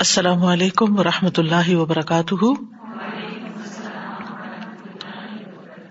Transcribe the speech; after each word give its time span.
السلام 0.00 0.44
علیکم 0.44 0.98
و 0.98 1.04
رحمۃ 1.04 1.38
اللہ 1.38 1.76
وبرکاتہ۔ 1.76 2.44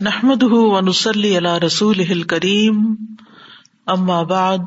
نحمد 0.02 0.44
ونسلی 0.44 1.38
علی 1.38 1.66
رسول 1.66 2.24
کریم 2.24 2.96
اما 3.86 4.24
بعد، 4.24 4.58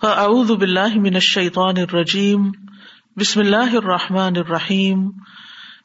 فاعوذ 0.00 0.50
باللہ 0.50 0.98
من 0.98 1.14
الشیطان 1.14 1.74
الرجیم۔ 1.76 2.50
بسم 3.16 3.40
اللہ 3.40 3.76
الرحمٰن 3.76 4.32
الرحیم۔ 4.36 5.10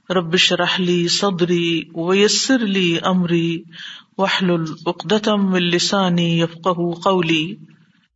ربش 0.10 0.54
رحلی 0.54 1.08
صدری 1.08 1.82
ویسر 1.96 2.60
لی 2.60 2.98
امری۔ 3.02 3.64
وحل 4.18 4.50
العقدم 4.50 5.54
السانی 5.54 6.42
یفق 6.42 6.68
قولی۔ 7.04 7.56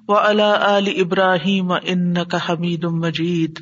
و 0.07 0.13
علی 0.13 1.01
ابراہیم 1.01 1.71
ان 1.71 2.13
کا 2.25 2.37
حمید 2.49 2.83
مجید۔ 2.83 3.59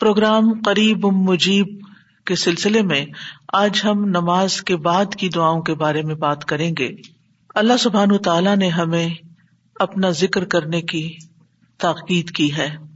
پروگرام 0.00 0.52
قریب 0.64 1.06
مجیب 1.06 1.66
کے 2.26 2.34
سلسلے 2.34 2.82
میں 2.82 3.06
آج 3.52 3.80
ہم 3.84 4.04
نماز 4.04 4.62
کے 4.62 4.76
بعد 4.76 5.14
کی 5.14 5.28
دعاؤں 5.28 5.62
کے 5.62 5.74
بارے 5.74 6.02
میں 6.02 6.14
بات 6.14 6.44
کریں 6.44 6.72
گے۔ 6.78 6.88
اللہ 7.54 7.76
سبحان 7.76 8.16
تعالیٰ 8.18 8.56
نے 8.56 8.68
ہمیں 8.68 9.08
اپنا 9.80 10.10
ذکر 10.10 10.44
کرنے 10.44 10.82
کی 10.82 11.16
تاکید 11.78 12.30
کی 12.30 12.56
ہے۔ 12.56 12.91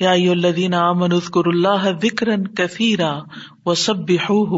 یا 0.00 0.10
الدین 0.10 0.74
امن 0.74 1.12
اذکر 1.12 1.46
اللہ 1.46 1.86
وکرن 2.02 2.46
کثیرا 2.46 3.18
و 3.66 3.74
سب 3.74 4.10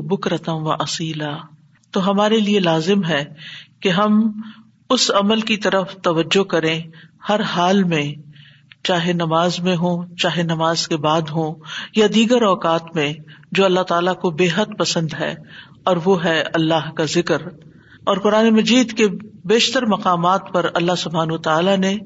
بکرتم 0.09 0.67
اصیلا 0.81 1.37
تو 1.91 2.11
ہمارے 2.11 2.41
لیے 2.41 2.61
لازم 2.61 3.05
ہے 3.05 3.25
کہ 3.81 3.89
ہم 3.89 4.41
اس 4.91 5.11
عمل 5.11 5.41
کی 5.41 5.57
طرف 5.57 5.95
توجہ 5.95 6.45
کریں، 6.45 6.81
ہر 7.29 7.41
حال 7.41 7.85
میں، 7.85 8.13
چاہے 8.85 9.13
نماز 9.13 9.61
میں 9.61 9.77
ہو 9.77 10.15
چاہے 10.15 10.43
نماز 10.43 10.89
کے 10.89 10.97
بعد 10.97 11.23
ہو 11.23 11.55
یا 11.97 12.07
دیگر 12.15 12.43
اوقات 12.43 12.95
میں، 12.95 13.13
جو 13.53 13.65
اللہ 13.65 13.81
تعالیٰ 13.81 14.15
کو 14.15 14.31
بے 14.31 14.49
حد 14.55 14.79
پسند 14.79 15.09
ہے، 15.21 15.35
اور 15.85 15.97
وہ 16.05 16.25
ہے 16.25 16.43
اللہ 16.55 16.91
کا 16.91 17.05
ذکر۔ 17.05 17.43
اور 18.05 18.17
قرآن 18.17 18.51
مجید 18.51 18.93
کے 18.93 19.07
بیشتر 19.45 19.87
مقامات 19.87 20.53
پر 20.53 20.71
اللہ 20.75 20.93
سبحان 20.99 21.37
تعالیٰ 21.39 21.79
نے 21.79 21.97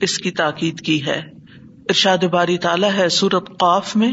اس 0.00 0.18
کی 0.18 0.30
تاکید 0.30 0.80
کی 0.80 1.06
ہے۔ 1.06 1.41
ارشاد 1.88 2.18
باری 2.18 2.58
تعالیٰ 2.58 2.90
ہے 2.96 3.08
سورت 3.08 3.58
قاف 3.58 3.96
میں۔ 3.96 4.12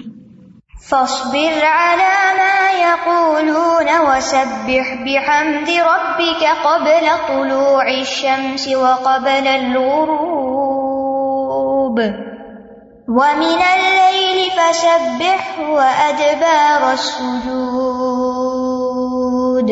فاصبر 0.89 1.61
على 1.61 2.37
ما 2.37 2.79
يقولون 2.79 4.07
وسبح 4.07 4.95
بحمد 5.05 5.69
ربك 5.69 6.45
قبل 6.63 7.07
طلوع 7.27 7.81
الشمس 7.81 8.67
وقبل 8.67 9.47
الغروب 9.47 11.99
ومن 13.07 13.61
الليل 13.61 14.49
فسبح 14.55 15.59
وأدبار 15.59 16.81
السجود۔ 16.81 19.71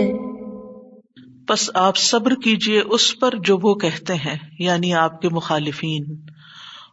پس 1.47 1.69
آپ 1.73 1.97
صبر 1.97 2.35
کیجیے 2.35 2.81
اس 2.81 3.19
پر 3.19 3.33
جو 3.43 3.57
وہ 3.57 3.75
کہتے 3.75 4.13
ہیں 4.13 4.37
یعنی 4.59 4.93
آپ 4.93 5.21
کے 5.21 5.29
مخالفین۔ 5.29 6.03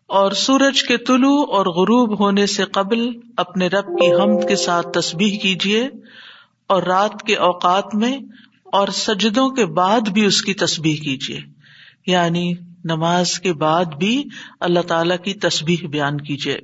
اور 0.06 0.32
سورج 0.32 0.82
کے 0.82 0.96
طلوع 0.96 1.40
اور 1.40 1.66
غروب 1.66 2.20
ہونے 2.20 2.46
سے 2.46 2.64
قبل 2.64 3.06
اپنے 3.36 3.66
رب 3.66 3.86
کی 3.86 4.14
حمد 4.14 4.48
کے 4.48 4.56
ساتھ 4.56 4.86
تصبیح 4.94 5.38
کیجیے 5.38 5.88
اور 6.68 6.82
رات 6.82 7.22
کے 7.26 7.36
اوقات 7.36 7.94
میں 7.94 8.18
اور 8.64 8.88
سجدوں 8.88 9.50
کے 9.50 9.66
بعد 9.66 10.00
بھی 10.00 10.24
اس 10.24 10.42
کی 10.42 10.54
تصبیح 10.54 10.96
کیجیے 10.96 11.40
یعنی 12.06 12.52
نماز 12.84 13.40
کے 13.40 13.52
بعد 13.52 13.84
بھی 13.84 14.24
اللہ 14.60 14.80
تعالی 14.80 15.14
کی 15.24 15.34
تصبیح 15.34 15.88
بیان 15.90 16.20
کیجیے 16.20 16.58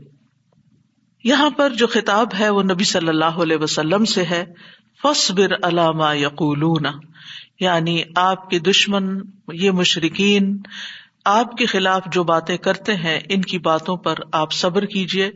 یہاں 1.25 1.51
پر 1.51 1.71
جو 1.71 1.87
خطاب 1.87 2.29
ہے 2.39 2.49
وہ 2.49 2.63
نبی 2.63 2.85
صلی 2.85 3.09
اللہ 3.09 3.25
علیہ 3.25 3.57
وسلم 3.57 4.05
سے 4.05 4.23
ہے۔ 4.23 4.45
فصبر 5.03 5.53
علامہ 5.63 6.17
یقولون۔ 6.17 6.87
یعنی 7.61 8.03
آپ 8.17 8.51
کے 8.51 8.59
دشمن، 8.59 9.19
یہ 9.53 9.71
مشرقین 9.71 10.59
آپ 11.25 11.57
کے 11.57 11.67
خلاف 11.67 12.03
جو 12.13 12.25
باتیں 12.25 12.57
کرتے 12.57 12.95
ہیں، 12.95 13.21
ان 13.29 13.43
کی 13.43 13.59
باتوں 13.59 13.97
پر 13.97 14.15
آپ 14.33 14.53
صبر 14.53 14.85
کیجیے 14.85 15.31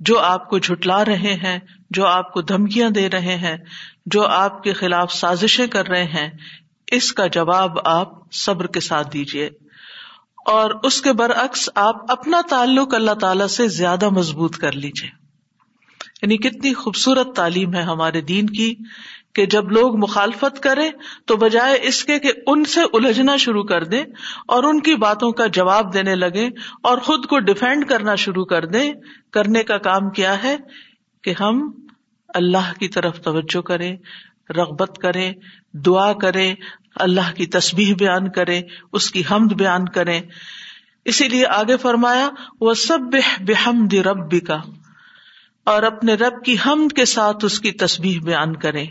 جو 0.00 0.18
آپ 0.18 0.48
کو 0.50 0.58
جھٹلا 0.58 1.04
رہے 1.04 1.34
ہیں، 1.34 1.58
جو 1.90 2.06
آپ 2.06 2.32
کو 2.32 2.42
دھمکیاں 2.42 2.90
دے 2.90 3.10
رہے 3.10 3.36
ہیں، 3.36 3.56
جو 4.06 4.26
آپ 4.26 4.62
کے 4.62 4.72
خلاف 4.72 5.12
سازشیں 5.12 5.66
کر 5.66 5.88
رہے 5.88 6.04
ہیں، 6.04 6.30
اس 6.92 7.12
کا 7.12 7.26
جواب 7.26 7.78
آپ 7.84 8.32
صبر 8.32 8.66
کے 8.66 8.80
ساتھ 8.80 9.12
دیجیے 9.12 9.46
اور 10.46 10.70
اس 10.82 11.02
کے 11.02 11.12
برعکس 11.12 11.70
آپ 11.74 12.10
اپنا 12.12 12.40
تعلق 12.48 12.94
اللہ 12.94 13.14
تعالی 13.20 13.48
سے 13.48 13.68
زیادہ 13.68 14.08
مضبوط 14.08 14.56
کر 14.56 14.72
لیجیے 14.72 15.25
یعنی 16.22 16.36
کتنی 16.36 16.74
خوبصورت 16.74 17.36
تعلیم 17.36 17.74
ہے 17.74 17.80
ہمارے 17.80 18.20
دین 18.20 18.46
کی 18.46 18.74
کہ 19.34 19.46
جب 19.46 19.70
لوگ 19.70 19.96
مخالفت 19.96 20.62
کریں 20.62 20.90
تو 21.24 21.36
بجائے 21.36 21.78
اس 21.82 22.04
کے 22.04 22.18
کہ 22.18 22.32
ان 22.46 22.64
سے 22.64 22.80
الجھنا 22.92 23.36
شروع 23.36 23.64
کر 23.64 23.84
دیں 23.84 24.04
اور 24.48 24.64
ان 24.64 24.80
کی 24.80 24.94
باتوں 24.94 25.30
کا 25.32 25.46
جواب 25.46 25.92
دینے 25.94 26.14
لگے 26.14 26.46
اور 26.82 26.98
خود 26.98 27.26
کو 27.26 27.38
ڈیفینڈ 27.38 27.86
کرنا 27.86 28.14
شروع 28.14 28.44
کر 28.44 28.66
دیں، 28.66 28.92
کرنے 29.32 29.62
کا 29.62 29.78
کام 29.78 30.10
کیا 30.10 30.42
ہے 30.42 30.56
کہ 31.24 31.34
ہم 31.40 31.60
اللہ 32.28 32.72
کی 32.80 32.88
طرف 32.88 33.20
توجہ 33.20 33.60
کریں، 33.60 33.96
رغبت 34.50 34.98
کریں، 35.02 35.32
دعا 35.72 36.12
کریں، 36.12 36.54
اللہ 36.94 37.34
کی 37.36 37.46
تسبیح 37.46 37.94
بیان 37.98 38.30
کریں، 38.30 38.60
اس 38.92 39.10
کی 39.10 39.22
حمد 39.30 39.52
بیان 39.52 39.84
کریں۔ 39.88 40.20
اسی 41.04 41.28
لیے 41.28 41.46
آگے 41.46 41.76
فرمایا 41.76 42.28
وہ 42.60 42.74
سب 42.74 43.14
بحمد 43.40 43.94
رب 43.94 44.34
کا 44.46 44.60
اور 45.66 45.82
اپنے 45.82 46.14
رب 46.14 46.44
کی 46.44 46.56
حمد 46.66 46.96
کے 46.96 47.04
ساتھ 47.04 47.44
اس 47.44 47.60
کی 47.60 47.72
تسبیح 47.72 48.20
بیان 48.20 48.56
کریں۔ 48.56 48.86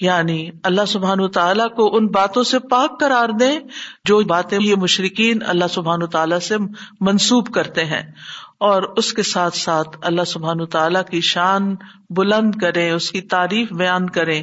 یعنی 0.00 0.50
اللہ 0.62 0.84
سبحان 0.88 1.30
تعالیٰ 1.30 1.70
کو 1.70 1.96
ان 1.96 2.06
باتوں 2.06 2.42
سے 2.42 2.58
پاک 2.58 3.00
قرار 3.00 3.28
دیں 3.28 3.60
جو 4.04 4.20
باتیں 4.20 4.58
یہ 4.60 4.74
مشرقین 4.76 5.38
اللہ 5.46 5.64
سبحان 5.70 6.06
تعالیٰ 6.06 6.38
سے 6.38 6.56
منسوب 7.00 7.54
کرتے 7.54 7.84
ہیں۔ 7.84 8.02
اور 8.58 8.82
اس 8.82 9.12
کے 9.12 9.22
ساتھ 9.22 9.56
ساتھ 9.56 9.98
اللہ 10.02 10.24
سبحان 10.26 10.66
تعالیٰ 10.66 11.04
کی 11.10 11.20
شان 11.20 11.74
بلند 12.10 12.54
کرے 12.54 12.90
اس 12.90 13.10
کی 13.10 13.20
تعریف 13.20 13.72
بیان 13.72 14.10
کرے 14.10 14.42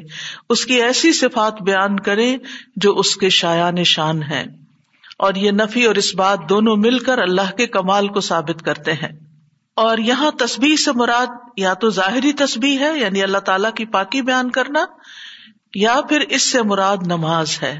اس 0.50 0.66
کی 0.66 0.74
ایسی 0.74 1.14
صفات 1.14 1.62
بیان 1.62 2.00
کرے 2.00 2.38
جو 2.76 2.96
اس 2.96 3.16
کے 3.16 3.30
شایان 3.30 3.84
شان 3.84 4.24
ہے 4.24 4.44
اور 5.18 5.34
یہ 5.34 5.52
نفی 5.52 5.86
اور 5.86 5.96
اس 5.96 6.16
بات 6.16 6.40
دونوں 6.50 6.76
مل 6.76 7.00
کر 7.00 7.18
اللہ 7.18 7.56
کے 7.58 7.68
کمال 7.68 8.08
کو 8.08 8.22
ثابت 8.22 8.62
کرتے 8.66 8.94
ہیں۔ 8.94 9.20
اور 9.76 9.98
یہاں 9.98 10.32
تصبیح 10.32 10.76
سے 10.76 10.92
مراد 10.92 11.45
یا 11.58 11.74
تو 11.74 11.90
ظاہری 11.90 12.34
تصبیح 12.34 12.80
ہے 12.80 13.00
یعنی 13.00 13.24
اللہ 13.24 13.38
تعالیٰ 13.38 13.74
کی 13.74 13.86
پاکی 13.86 14.22
بیان 14.22 14.52
کرنا، 14.52 14.86
یا 15.76 16.00
پھر 16.10 16.20
اس 16.20 16.52
سے 16.52 16.62
مراد 16.62 16.98
نماز 17.06 17.60
ہے۔ 17.64 17.80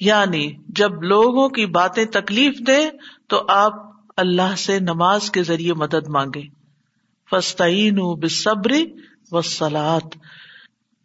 یعنی 0.00 0.52
جب 0.68 1.02
لوگوں 1.02 1.48
کی 1.48 1.66
باتیں 1.66 2.04
تکلیف 2.04 2.54
دے 2.66 2.90
تو 3.28 3.44
آپ 3.48 3.72
اللہ 4.16 4.56
سے 4.56 4.78
نماز 4.78 5.30
کے 5.30 5.42
ذریعے 5.42 5.72
مدد 5.72 6.08
مانگے 6.08 6.42
فسطین 7.30 7.98
بصبری 8.20 8.86
و 9.30 9.42
سلاد 9.42 10.16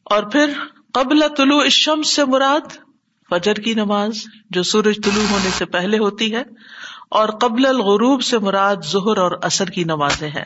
اور 0.04 0.24
پھر 0.24 0.54
قبل 0.94 1.24
طلوع 1.38 1.62
الشمس 1.62 2.16
سے 2.16 2.26
مراد 2.26 2.78
فجر 3.30 3.54
کی 3.54 3.74
نماز، 3.74 4.24
جو 4.50 4.64
سورج 4.64 4.96
طلوع 5.04 5.24
ہونے 5.32 5.50
سے 5.58 5.66
پہلے 5.66 5.98
ہوتی 5.98 6.36
ہے، 6.36 6.44
اور 7.12 7.30
قبل 7.30 7.66
الغروب 7.66 8.24
سے 8.24 8.38
مراد 8.38 8.76
ظہر 8.86 9.18
اور 9.18 9.32
اثر 9.42 9.68
کی 9.68 9.84
نمازیں 9.84 10.30
ہیں۔ 10.30 10.44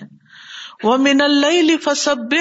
وہ 0.84 0.98
من 0.98 1.22
اللہ 1.22 1.84
فصب 1.84 2.36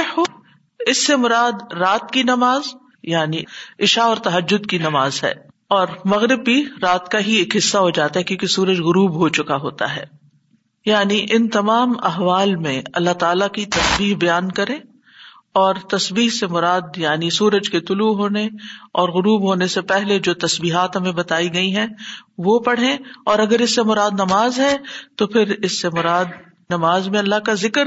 اس 0.86 1.06
سے 1.06 1.16
مراد 1.16 1.72
رات 1.72 2.10
کی 2.10 2.22
نماز 2.22 2.62
یعنی 3.02 3.42
عشاء 3.80 4.02
اور 4.02 4.16
تحجد 4.16 4.66
کی 4.66 4.78
نماز 4.78 5.24
ہے۔ 5.24 5.32
اور 5.68 5.88
مغرب 6.04 6.44
بھی 6.44 6.64
رات 6.82 7.08
کا 7.08 7.18
ہی 7.18 7.34
ایک 7.34 7.56
حصہ 7.56 7.78
ہو 7.78 7.90
جاتا 7.90 8.18
ہے 8.18 8.24
کیونکہ 8.24 8.46
سورج 8.46 8.80
غروب 8.80 9.14
ہو 9.14 9.28
چکا 9.28 9.56
ہوتا 9.56 9.96
ہے۔ 9.96 10.04
یعنی 10.86 11.26
ان 11.30 11.48
تمام 11.48 11.92
احوال 12.02 12.56
میں 12.56 12.82
اللہ 12.94 13.10
تعالی 13.10 13.44
کی 13.52 13.66
تصویر 13.66 14.16
بیان 14.16 14.52
کرے 14.52 14.78
اور 15.52 15.74
تصویر 15.74 16.30
سے 16.30 16.46
مراد 16.46 16.80
یعنی 16.96 17.30
سورج 17.30 17.70
کے 17.70 17.80
طلوع 17.80 18.14
ہونے 18.14 18.46
اور 18.92 19.08
غروب 19.08 19.42
ہونے 19.42 19.66
سے 19.66 19.80
پہلے 19.80 20.18
جو 20.18 20.34
تصبیحات 20.34 20.96
ہمیں 20.96 21.12
بتائی 21.12 21.54
گئی 21.54 21.76
ہیں، 21.76 21.86
وہ 22.38 22.58
پڑھیں۔ 22.58 22.96
اور 23.26 23.38
اگر 23.38 23.60
اس 23.60 23.74
سے 23.74 23.82
مراد 23.82 24.10
نماز 24.10 24.58
ہے، 24.58 24.76
تو 25.16 25.26
پھر 25.26 25.54
اس 25.62 25.80
سے 25.80 25.88
مراد 25.88 26.24
نماز 26.70 27.08
میں 27.08 27.18
اللہ 27.18 27.36
کا 27.36 27.54
ذکر 27.54 27.84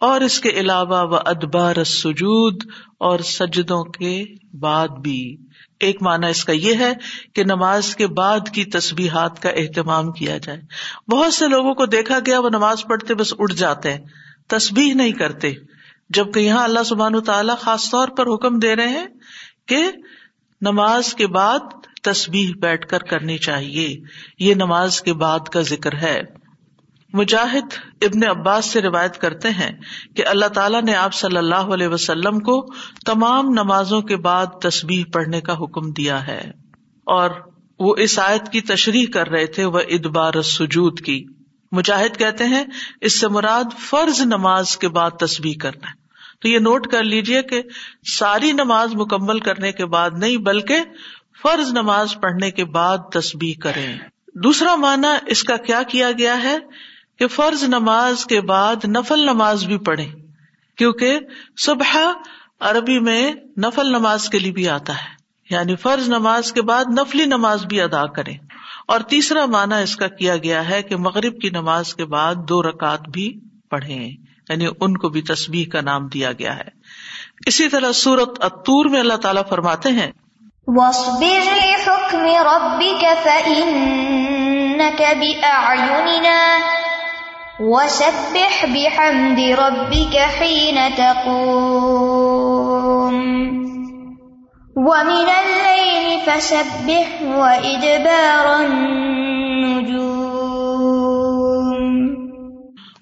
اور 0.00 0.20
اس 0.20 0.40
کے 0.40 0.48
علاوہ 0.48 1.10
وہ 1.10 1.18
ادبار 1.26 1.84
سجود 1.84 2.62
اور 2.98 3.18
سجدوں 3.18 3.84
کے 3.84 4.24
بعد 4.60 4.88
بھی۔ 4.88 5.36
ایک 5.80 6.02
معنی 6.02 6.30
اس 6.30 6.44
کا 6.44 6.52
یہ 6.52 6.74
ہے 6.74 6.92
کہ 7.34 7.44
نماز 7.44 7.96
کے 7.96 8.06
بعد 8.06 8.48
کی 8.54 8.64
تصبیحات 8.64 9.42
کا 9.42 9.48
اہتمام 9.48 10.12
کیا 10.12 10.38
جائے۔ 10.38 10.60
بہت 11.10 11.34
سے 11.34 11.48
لوگوں 11.48 11.74
کو 11.74 11.86
دیکھا 11.86 12.18
گیا 12.26 12.40
وہ 12.40 12.48
نماز 12.48 12.84
پڑھتے 12.84 13.14
بس 13.14 13.34
اٹھ 13.38 13.54
جاتے 13.54 13.94
ہیں 13.94 14.04
تصبیح 14.48 14.94
نہیں 14.94 15.12
کرتے۔ 15.12 15.52
جبکہ 16.10 16.40
یہاں 16.40 16.64
اللہ 16.64 16.82
سبحان 16.86 17.14
و 17.14 17.20
تعالیٰ 17.20 17.58
خاص 17.58 17.90
طور 17.90 18.08
پر 18.08 18.26
حکم 18.26 18.58
دے 18.58 18.76
رہے 18.76 18.88
ہیں 18.88 19.06
کہ 19.66 19.84
نماز 20.60 21.14
کے 21.14 21.26
بعد 21.26 21.58
تصبیح 22.02 22.52
بیٹھ 22.58 22.88
کر 22.88 22.98
کرنی 22.98 23.38
چاہیے۔ 23.38 24.00
یہ 24.38 24.54
نماز 24.54 25.00
کے 25.00 25.12
بعد 25.12 25.40
کا 25.40 25.60
ذکر 25.60 25.94
ہے۔ 25.94 26.20
مجاہد 27.12 27.94
ابن 28.02 28.28
عباس 28.28 28.64
سے 28.64 28.82
روایت 28.82 29.18
کرتے 29.18 29.50
ہیں 29.50 29.70
کہ 30.16 30.26
اللہ 30.26 30.46
تعالیٰ 30.46 30.82
نے 30.82 30.94
آپ 30.94 31.14
صلی 31.14 31.36
اللہ 31.36 31.54
علیہ 31.54 31.88
وسلم 31.88 32.38
کو 32.40 32.66
تمام 33.06 33.48
نمازوں 33.48 34.00
کے 34.00 34.16
بعد 34.16 34.46
تصبیح 34.46 35.04
پڑھنے 35.12 35.40
کا 35.40 35.52
حکم 35.52 35.92
دیا 35.92 36.26
ہے۔ 36.26 36.40
اور 37.06 37.30
وہ 37.78 37.94
اس 37.98 38.18
آیت 38.18 38.52
کی 38.52 38.60
تشریح 38.60 39.06
کر 39.14 39.28
رہے 39.28 39.46
تھے، 39.46 39.64
وہ 39.64 39.78
ادبار 39.78 40.42
سجود 40.42 41.00
کی۔ 41.00 41.24
مجاہد 41.72 42.18
کہتے 42.18 42.44
ہیں، 42.44 42.64
اس 43.00 43.20
سے 43.20 43.28
مراد 43.28 43.78
فرض 43.78 44.20
نماز 44.20 44.76
کے 44.76 44.88
بعد 44.88 45.10
تصبیح 45.10 45.54
کرنا 45.60 45.90
ہے۔ 45.90 46.08
تو 46.40 46.48
یہ 46.48 46.58
نوٹ 46.58 46.86
کر 46.86 47.04
لیجیے 47.04 47.42
کہ 47.42 47.62
ساری 48.18 48.52
نماز 48.52 48.94
مکمل 48.94 49.40
کرنے 49.40 49.72
کے 49.72 49.86
بعد 49.86 50.10
نہیں، 50.18 50.36
بلکہ 50.36 50.78
فرض 51.42 51.72
نماز 51.72 52.14
پڑھنے 52.20 52.50
کے 52.50 52.64
بعد 52.64 52.98
تصبیح 53.12 53.54
کریں۔ 53.62 53.98
دوسرا 54.34 54.74
معنی 54.74 55.08
اس 55.26 55.42
کا 55.42 55.56
کیا 55.56 55.82
کیا 55.82 56.10
گیا 56.18 56.42
ہے؟ 56.42 56.58
کہ 57.18 57.26
فرض 57.26 57.62
نماز 57.64 58.26
کے 58.26 58.40
بعد 58.40 58.84
نفل 58.84 59.18
نماز 59.18 59.64
بھی 59.64 59.78
پڑھے 59.78 60.06
کیونکہ 60.76 61.18
صبح 61.58 61.96
عربی 62.60 62.98
میں 62.98 63.32
نفل 63.58 63.86
نماز 63.86 64.28
کے 64.28 64.38
لیے 64.38 64.52
بھی 64.52 64.68
آتا 64.68 64.92
ہے۔ 64.92 65.18
یعنی 65.50 65.76
فرض 65.76 66.08
نماز 66.08 66.52
کے 66.52 66.62
بعد 66.62 66.84
نفلی 66.98 67.24
نماز 67.24 67.66
بھی 67.66 67.80
ادا 67.80 68.06
کرے 68.06 68.32
اور 68.88 69.00
تیسرا 69.00 69.46
معنی 69.46 69.82
اس 69.82 69.96
کا 69.96 70.06
کیا 70.06 70.36
گیا 70.36 70.68
ہے 70.70 70.82
کہ 70.82 70.96
مغرب 70.96 71.40
کی 71.40 71.50
نماز 71.50 71.94
کے 71.94 72.04
بعد 72.04 72.34
دو 72.34 72.62
رکعت 72.62 73.08
بھی 73.08 73.40
پڑھے 73.70 73.94
یعنی 74.48 74.66
ان 74.80 74.96
کو 74.96 75.08
بھی 75.08 75.22
تسبیح 75.22 75.64
کا 75.72 75.80
نام 75.80 76.08
دیا 76.08 76.32
گیا 76.32 76.56
ہے۔ 76.56 76.68
اسی 77.46 77.68
طرح 77.68 77.92
سورت 77.92 78.44
اتور 78.44 78.86
میں 78.90 79.00
اللہ 79.00 79.14
تعالیٰ 79.14 79.42
فرماتے 79.48 79.88
ہیں 79.88 80.12
وسبح 87.60 88.64
بحمد 88.64 89.38
ربك 89.58 90.16
حين 90.16 90.76
تقوم 90.96 92.36
ومن 94.76 95.30
الليل 95.30 96.20
فسبح 96.26 97.08
وإدبار 97.22 98.46
النجوم 98.60 100.06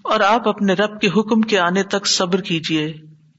اور 0.03 0.21
آپ 0.21 0.49
اپنے 0.49 0.73
رب 0.73 1.01
کے 1.01 1.09
حکم 1.11 1.41
کے 1.43 1.59
آنے 1.59 1.83
تک 1.83 2.07
صبر 2.07 2.41
کیجیے 2.41 2.87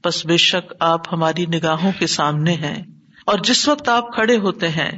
بس 0.04 0.24
بے 0.26 0.36
شک 0.36 0.72
آپ 0.80 1.12
ہماری 1.12 1.46
نگاہوں 1.46 1.92
کے 1.98 2.06
سامنے 2.06 2.54
ہیں 2.60 2.78
اور 3.26 3.38
جس 3.44 3.68
وقت 3.68 3.88
آپ 3.88 4.12
کھڑے 4.12 4.36
ہوتے 4.38 4.68
ہیں 4.68 4.90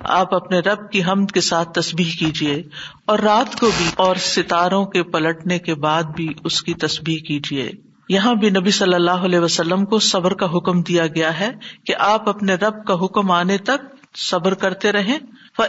آپ 0.00 0.34
اپنے 0.34 0.58
رب 0.58 0.90
کی 0.90 1.04
حمد 1.04 1.26
کے 1.26 1.40
ساتھ 1.40 1.72
تصبیح 1.72 2.10
کیجیے 2.18 2.62
اور 3.06 3.18
رات 3.18 3.60
کو 3.60 3.70
بھی 3.78 3.90
اور 3.96 4.16
ستاروں 4.16 4.86
کے 4.86 5.02
پلٹنے 5.02 5.58
کے 5.58 5.74
بعد 5.74 6.02
بھی 6.02 6.34
اس 6.44 6.62
کی 6.62 6.74
تصبیح 6.74 7.18
کیجیے 7.18 7.72
یہاں 8.08 8.34
بھی 8.34 8.50
نبی 8.50 8.70
صلی 8.70 8.94
اللہ 8.94 9.10
علیہ 9.10 9.38
وسلم 9.38 9.84
کو 9.84 9.98
صبر 9.98 10.34
کا 10.34 10.46
حکم 10.46 10.82
دیا 10.82 11.06
گیا 11.06 11.40
ہے 11.40 11.50
کہ 11.86 11.94
آپ 11.98 12.28
اپنے 12.28 12.54
رب 12.54 12.84
کا 12.84 12.94
حکم 12.94 13.30
آنے 13.30 13.58
تک 13.58 14.00
صبر 14.16 14.54
کرتے 14.54 14.92
رہے 14.92 15.18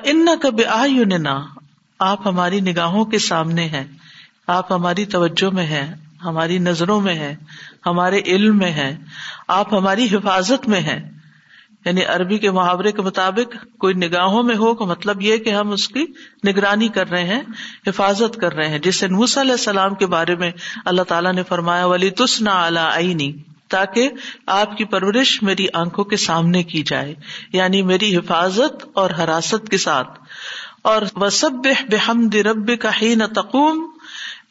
ان 0.03 0.27
کب 0.41 0.61
آ 0.69 0.85
آپ 1.99 2.27
ہماری 2.27 2.59
نگاہوں 2.59 3.05
کے 3.05 3.19
سامنے 3.19 3.65
ہیں۔ 3.65 3.83
آپ 4.47 4.71
ہماری 4.71 5.05
توجہ 5.05 5.55
میں 5.55 5.65
ہیں۔ 5.65 5.93
ہماری 6.23 6.57
نظروں 6.57 7.01
میں 7.01 7.15
ہے 7.15 7.35
ہمارے 7.85 8.21
علم 8.25 8.57
میں 8.57 8.71
ہے 8.71 8.97
آپ 9.47 9.73
ہماری 9.73 10.05
حفاظت 10.05 10.67
میں 10.67 10.79
ہیں۔ 10.79 11.20
یعنی 11.85 12.03
عربی 12.03 12.37
کے 12.37 12.51
محاورے 12.51 12.91
کے 12.91 13.01
مطابق 13.01 13.77
کوئی 13.77 13.93
نگاہوں 13.93 14.43
میں 14.43 14.55
ہو 14.55 14.85
مطلب 14.85 15.21
یہ 15.21 15.37
کہ 15.37 15.49
ہم 15.49 15.71
اس 15.71 15.87
کی 15.87 16.05
نگرانی 16.47 16.87
کر 16.87 17.09
رہے 17.09 17.23
ہیں، 17.23 17.41
حفاظت 17.87 18.35
کر 18.35 18.53
رہے 18.53 18.67
ہیں۔ 18.67 18.79
جسے 18.79 19.07
نوس 19.07 19.37
علیہ 19.37 19.51
السلام 19.51 19.95
کے 19.95 20.05
بارے 20.05 20.35
میں 20.35 20.51
اللہ 20.85 21.01
تعالیٰ 21.01 21.33
نے 21.33 21.43
فرمایا، 21.43 21.85
ولی 21.85 22.09
تس 22.09 22.41
نہ 22.41 22.49
آئی 22.79 23.31
تاکہ 23.67 24.09
آپ 24.45 24.77
کی 24.77 24.85
پرورش 24.85 25.43
میری 25.43 25.65
آنکھوں 25.73 26.03
کے 26.03 26.17
سامنے 26.17 26.63
کی 26.63 26.83
جائے 26.83 27.15
یعنی 27.53 27.81
میری 27.81 28.17
حفاظت 28.17 28.85
اور 28.93 29.09
حراست 29.09 29.69
کے 29.69 29.77
ساتھ۔ 29.77 30.19
اور 30.81 31.01
وسب 31.15 31.51
بحمد 31.89 32.35
رب 32.35 32.71
کا 32.81 32.89
ہی 33.01 33.15
نہ 33.15 33.23
تقوم 33.23 33.90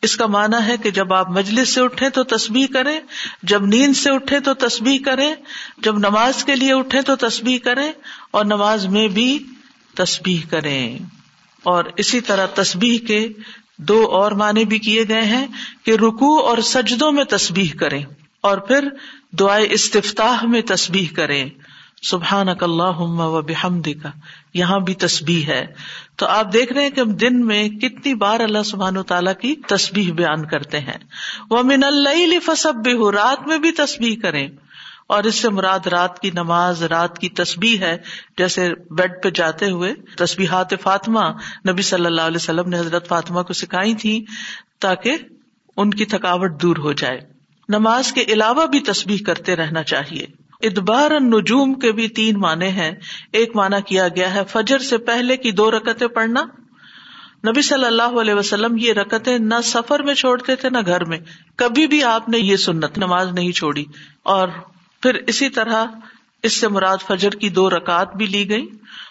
اس 0.02 0.16
کا 0.16 0.26
مانا 0.26 0.66
ہے 0.66 0.76
کہ 0.76 0.90
جب 0.90 1.12
آپ 1.12 1.30
مجلس 1.30 1.74
سے 1.74 1.80
اٹھے 1.80 2.10
تو 2.10 2.22
تسبیح 2.24 2.66
کریں، 2.72 3.00
جب 3.42 3.66
نیند 3.66 3.96
سے 3.96 4.10
اٹھے 4.10 4.40
تو 4.40 4.54
تسبیح 4.54 4.98
کریں، 5.04 5.34
جب 5.78 5.98
نماز 5.98 6.44
کے 6.44 6.54
لیے 6.54 6.72
اٹھے 6.72 7.02
تو 7.02 7.16
تسبیح 7.16 7.58
کریں، 7.58 7.92
اور 8.30 8.44
نماز 8.44 8.86
میں 8.86 9.08
بھی 9.08 9.38
تسبیح 9.94 10.40
کریں۔ 10.50 10.98
اور 11.62 11.84
اسی 11.96 12.20
طرح 12.20 12.46
تسبیح 12.54 12.98
کے 12.98 13.26
دو 13.78 14.04
اور 14.10 14.32
معنی 14.32 14.64
بھی 14.64 14.78
کیے 14.78 15.04
گئے 15.08 15.24
ہیں 15.24 15.46
کہ 15.84 15.90
رکو 15.90 16.38
اور 16.40 16.58
سجدوں 16.58 17.12
میں 17.12 17.24
تسبیح 17.24 17.70
کریں، 17.78 18.04
اور 18.40 18.58
پھر 18.58 18.88
دعائیں 19.38 19.66
استفتاح 19.70 20.44
میں 20.44 20.62
تسبیح 20.62 21.06
کریں۔ 21.16 21.48
سبحان 22.02 22.48
اک 22.48 22.62
اللہ 22.62 22.98
و 23.18 23.42
بحمد 23.42 23.88
کا 24.02 24.08
یہاں 24.54 24.80
بھی 24.80 24.94
تسبیح 24.94 25.46
ہے۔ 25.46 25.66
تو 26.16 26.26
آپ 26.26 26.52
دیکھ 26.52 26.72
رہے 26.72 26.82
ہیں 26.82 26.90
کہ 26.90 27.00
ہم 27.00 27.12
دن 27.12 27.46
میں 27.46 27.68
کتنی 27.68 28.14
بار 28.14 28.40
اللہ 28.40 28.62
سبحان 28.62 28.96
و 28.96 29.02
تعالیٰ 29.02 29.32
کی 29.40 29.56
تسبیح 29.56 30.12
بیان 30.12 30.44
کرتے 30.46 30.80
ہیں۔ 30.80 30.98
وہ 31.50 31.62
من 31.62 31.84
اللہ 31.84 32.38
فسب 32.46 32.74
بھی 32.74 32.92
رات 32.92 33.48
میں 33.48 33.58
بھی 33.58 33.72
تسبیح 33.72 34.16
کریں۔ 34.22 34.48
اور 35.06 35.24
اس 35.24 35.34
سے 35.34 35.48
مراد 35.48 35.86
رات 35.86 36.18
کی 36.18 36.30
نماز، 36.34 36.82
رات 36.82 37.18
کی 37.18 37.28
تسبیح 37.28 37.78
ہے۔ 37.78 37.98
جیسے 38.38 38.70
بیڈ 38.90 39.12
پہ 39.22 39.30
جاتے 39.30 39.70
ہوئے 39.70 39.94
تسبیحات 39.94 40.74
فاطمہ، 40.82 41.20
نبی 41.68 41.82
صلی 41.82 42.06
اللہ 42.06 42.20
علیہ 42.20 42.36
وسلم 42.36 42.68
نے 42.68 42.78
حضرت 42.78 43.08
فاطمہ 43.08 43.42
کو 43.42 43.52
سکھائی 43.52 43.94
تھی 43.94 44.24
تاکہ 44.78 45.16
ان 45.76 45.90
کی 45.90 46.04
تھکاوٹ 46.04 46.62
دور 46.62 46.76
ہو 46.76 46.92
جائے۔ 46.92 47.20
نماز 47.68 48.12
کے 48.12 48.20
علاوہ 48.20 48.66
بھی 48.66 48.80
تسبیح 48.80 49.18
کرتے 49.26 49.56
رہنا 49.56 49.82
چاہیے۔ 49.82 50.26
ادبار 50.62 51.10
نجوم 51.20 51.74
کے 51.74 51.92
بھی 51.92 52.08
تین 52.08 52.40
معنی 52.40 52.66
ہیں۔ 52.66 52.92
ایک 53.32 53.56
معنی 53.56 53.76
کیا 53.86 54.08
گیا 54.08 54.34
ہے، 54.34 54.40
فجر 54.48 54.78
سے 54.78 54.98
پہلے 54.98 55.36
کی 55.36 55.52
دو 55.52 55.70
رکتیں 55.70 56.06
پڑھنا۔ 56.06 56.44
نبی 57.48 57.62
صلی 57.62 57.84
اللہ 57.84 58.20
علیہ 58.20 58.34
وسلم 58.34 58.76
یہ 58.78 58.92
رکتیں 58.92 59.38
نہ 59.38 59.54
سفر 59.64 60.02
میں 60.02 60.14
چھوڑتے 60.14 60.56
تھے 60.56 60.70
نہ 60.70 60.78
گھر 60.86 61.04
میں۔ 61.04 61.18
کبھی 61.56 61.86
بھی 61.86 62.04
آپ 62.04 62.28
نے 62.28 62.38
یہ 62.38 62.56
سنت 62.56 62.98
نماز 62.98 63.32
نہیں 63.32 63.52
چھوڑی۔ 63.52 63.84
اور 64.22 64.48
پھر 65.02 65.14
اسی 65.14 65.48
طرح 65.48 65.84
اس 66.42 66.60
سے 66.60 66.68
مراد 66.68 66.96
فجر 67.08 67.30
کی 67.30 67.48
دو 67.48 67.70
رکعت 67.70 68.16
بھی 68.16 68.26
لی 68.26 68.50
گئی 68.50 68.66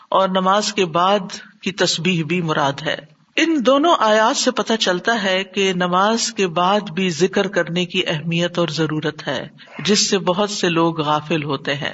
اور 0.10 0.30
نماز 0.30 0.74
کے 0.74 0.86
بعد 0.86 1.20
کی 1.62 1.72
تسبیح 1.72 2.24
بھی 2.24 2.42
مراد 2.42 2.74
ہے۔ 2.86 3.19
ان 3.36 3.66
دونوں 3.66 3.96
آیات 4.00 4.38
سے 4.38 4.52
پتہ 4.52 4.74
چلتا 4.80 5.24
ہے 5.24 5.44
کہ 5.44 5.74
نماز 5.74 6.34
کے 6.34 6.48
بعد 6.48 6.80
بھی 6.80 7.10
ذکر 7.10 7.48
کرنے 7.48 7.86
کی 7.86 8.02
اہمیت 8.08 8.60
اور 8.60 8.68
ضرورت 8.68 9.28
ہے، 9.28 9.48
جس 9.86 10.10
سے 10.10 10.18
بہت 10.18 10.50
سے 10.50 10.70
لوگ 10.70 11.02
غافل 11.02 11.44
ہوتے 11.44 11.74
ہیں۔ 11.74 11.94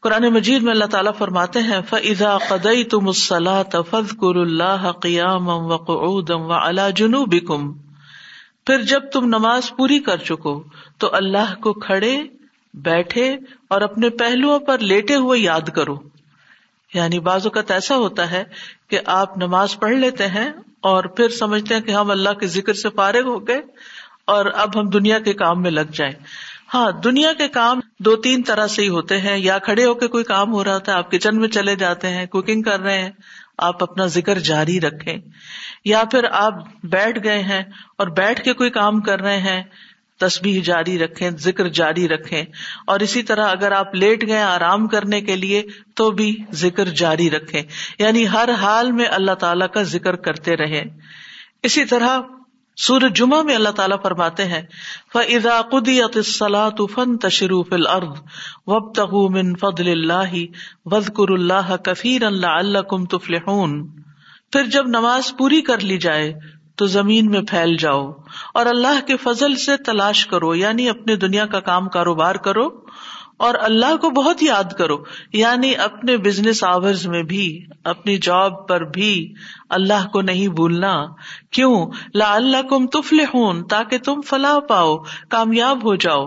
قرآن 0.00 0.22
مجید 0.22 0.62
میں 0.62 0.72
اللہ 0.72 0.84
تعالیٰ 0.84 1.12
فرماتے 1.18 1.58
ہیں 1.58 1.80
فضا 1.90 2.38
قدئی 2.48 2.84
تم 2.84 3.12
فض 3.12 4.10
کر 4.20 4.36
اللہ 4.36 4.92
قیام 4.92 5.48
وقم 5.48 6.50
و 6.50 6.52
اللہ 6.52 6.90
جنوب 6.96 7.34
کم 7.48 7.72
پھر 8.66 8.82
جب 8.82 9.00
تم 9.12 9.26
نماز 9.26 9.62
پوری 9.76 9.98
کر 9.98 10.16
چکو، 10.16 10.64
تو 10.98 11.08
اللہ 11.12 11.54
کو 11.60 11.72
کھڑے، 11.72 12.22
بیٹھے 12.74 13.36
اور 13.68 13.80
اپنے 13.80 14.10
پہلوؤں 14.10 14.58
پر 14.58 14.78
لیٹے 14.78 15.14
ہوئے 15.14 15.40
یاد 15.40 15.68
کرو۔ 15.74 15.96
یعنی 16.94 17.18
بعض 17.18 17.46
اوقات 17.46 17.70
ایسا 17.70 17.96
ہوتا 17.96 18.30
ہے 18.30 18.44
کہ 18.88 19.00
آپ 19.06 19.36
نماز 19.36 19.78
پڑھ 19.80 19.94
لیتے 19.94 20.26
ہیں 20.26 20.50
اور 20.80 21.04
پھر 21.04 21.28
سمجھتے 21.28 21.74
ہیں 21.74 21.82
کہ 21.82 21.90
ہم 21.90 22.10
اللہ 22.10 22.30
کے 22.30 22.46
ذکر 22.46 22.74
سے 22.74 22.88
فارغ 22.90 23.22
ہو 23.24 23.48
گئے 23.48 23.60
اور 24.24 24.46
اب 24.46 24.80
ہم 24.80 24.90
دنیا 24.90 25.18
کے 25.18 25.32
کام 25.32 25.62
میں 25.62 25.70
لگ 25.70 25.92
جائیں۔ 25.92 26.12
ہاں 26.74 26.92
دنیا 26.92 27.32
کے 27.32 27.48
کام 27.48 27.80
دو 27.98 28.16
تین 28.16 28.42
طرح 28.42 28.66
سے 28.66 28.82
ہی 28.82 28.88
ہوتے 28.88 29.20
ہیں۔ 29.20 29.38
یا 29.38 29.58
کھڑے 29.58 29.84
ہو 29.84 29.94
کے 29.94 30.06
کوئی 30.06 30.24
کام 30.24 30.52
ہو 30.52 30.64
رہا 30.64 30.78
تھا 30.78 30.96
آپ 30.96 31.10
کچن 31.10 31.40
میں 31.40 31.48
چلے 31.48 31.76
جاتے 31.76 32.08
ہیں، 32.08 32.26
کوکنگ 32.26 32.62
کر 32.62 32.80
رہے 32.80 32.98
ہیں، 32.98 33.10
آپ 33.58 33.82
اپنا 33.82 34.06
ذکر 34.06 34.38
جاری 34.38 34.80
رکھیں۔ 34.80 35.16
یا 35.84 36.02
پھر 36.10 36.24
آپ 36.32 36.54
بیٹھ 36.84 37.18
گئے 37.24 37.38
ہیں 37.38 37.62
اور 37.98 38.06
بیٹھ 38.06 38.42
کے 38.42 38.52
کوئی 38.52 38.70
کام 38.70 39.00
کر 39.00 39.20
رہے 39.20 39.38
ہیں 39.38 39.62
تصبیح 40.28 40.62
جاری 40.62 40.98
رکھیں، 40.98 41.30
ذکر 41.30 41.68
جاری 41.68 42.08
رکھیں۔ 42.08 42.44
اور 42.86 43.00
اسی 43.00 43.22
طرح 43.22 43.48
اگر 43.48 43.72
آپ 43.72 43.94
لیٹ 43.94 44.26
گئے 44.26 44.42
آرام 44.42 44.86
کرنے 44.86 45.20
کے 45.20 45.36
لیے، 45.36 45.62
تو 45.94 46.10
بھی 46.10 46.36
ذکر 46.52 46.84
جاری 46.84 47.30
رکھیں۔ 47.30 47.62
یعنی 47.98 48.28
ہر 48.28 48.48
حال 48.50 48.92
میں 48.92 49.06
اللہ 49.10 49.34
تعالی 49.34 49.64
کا 49.74 49.82
ذکر 49.82 50.16
کرتے 50.16 50.56
رہے 50.56 50.84
اسی 51.62 51.84
طرح 51.84 52.18
سور 52.76 53.00
جمعہ 53.14 53.42
میں 53.42 53.54
اللہ 53.54 53.68
تعالیٰ 53.68 53.96
فرماتے 54.02 54.44
ہیں 54.44 54.62
فضا 55.12 55.60
قدیت 55.62 56.18
فن 56.94 57.18
تشروف 57.18 57.72
الرد 57.72 58.18
وب 58.66 58.94
تغن 58.94 59.54
فضل 59.56 59.88
اللہ 59.88 60.34
وزقر 60.84 61.32
اللہ 61.32 61.76
کفیر 61.76 62.22
اللہ 62.22 62.46
اللہ 62.46 62.78
کم 62.78 63.04
تفل 63.04 63.34
پھر 64.52 64.64
جب 64.64 64.88
نماز 64.88 65.32
پوری 65.38 65.60
کر 65.60 65.80
لی 65.80 65.98
جائے 65.98 66.32
تو 66.76 66.86
زمین 66.86 67.30
میں 67.30 67.40
پھیل 67.40 67.76
جاؤ 67.76 68.12
اور 68.54 68.66
اللہ 68.66 69.06
کے 69.06 69.16
فضل 69.16 69.56
سے 69.56 69.76
تلاش 69.76 70.26
کرو 70.26 70.54
یعنی 70.54 70.88
اپنے 70.88 71.16
دنیا 71.16 71.46
کا 71.46 71.60
کام 71.60 71.88
کاروبار 71.88 72.34
کرو 72.34 72.68
اور 73.36 73.54
اللہ 73.58 73.96
کو 73.96 74.10
بہت 74.10 74.42
یاد 74.42 74.72
کرو 74.78 74.96
یعنی 75.32 75.76
اپنے 75.76 76.16
بزنس 76.16 76.64
آورز 76.64 77.06
میں 77.06 77.22
بھی، 77.22 77.66
اپنی 77.84 78.18
جاب 78.18 78.68
پر 78.68 78.80
بھی 78.80 79.34
اللہ 79.68 80.08
کو 80.12 80.20
نہیں 80.20 80.48
بھولنا۔ 80.48 81.04
کیوں؟ 81.50 81.90
لا 82.14 82.34
اللہ 82.34 82.62
کم 82.70 82.86
تفل 82.86 83.20
ہوں 83.20 83.62
تاکہ 83.62 83.98
تم 83.98 84.20
فلاح 84.20 84.58
پاؤ، 84.58 84.96
کامیاب 85.30 85.84
ہو 85.84 85.94
جاؤ۔ 85.94 86.26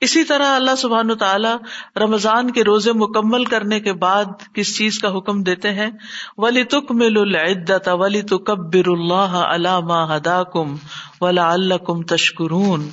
اسی 0.00 0.24
طرح 0.24 0.46
اللہ 0.46 0.74
سبحان 0.78 1.14
تعالیٰ 1.14 1.56
رمضان 1.96 2.50
کے 2.50 2.64
روزے 2.64 2.92
مکمل 2.92 3.44
کرنے 3.44 3.80
کے 3.80 3.92
بعد 3.92 4.24
کس 4.54 4.76
چیز 4.78 4.98
کا 4.98 5.18
حکم 5.18 5.42
دیتے 5.42 5.70
ہیں؟ 5.70 5.90
ولی 6.38 6.64
تک 6.64 6.90
مل 6.90 7.16
العدت 7.16 7.88
ولی 7.92 8.22
تو 8.22 8.38
کبر 8.38 8.86
اللہ 8.86 9.36
علامہ 9.36 10.16
ہدا 10.16 10.42
کم 10.42 10.76
ولا 11.20 11.52
اللہ 11.52 11.74
کم 11.74 12.02
تشکرون 12.02 12.90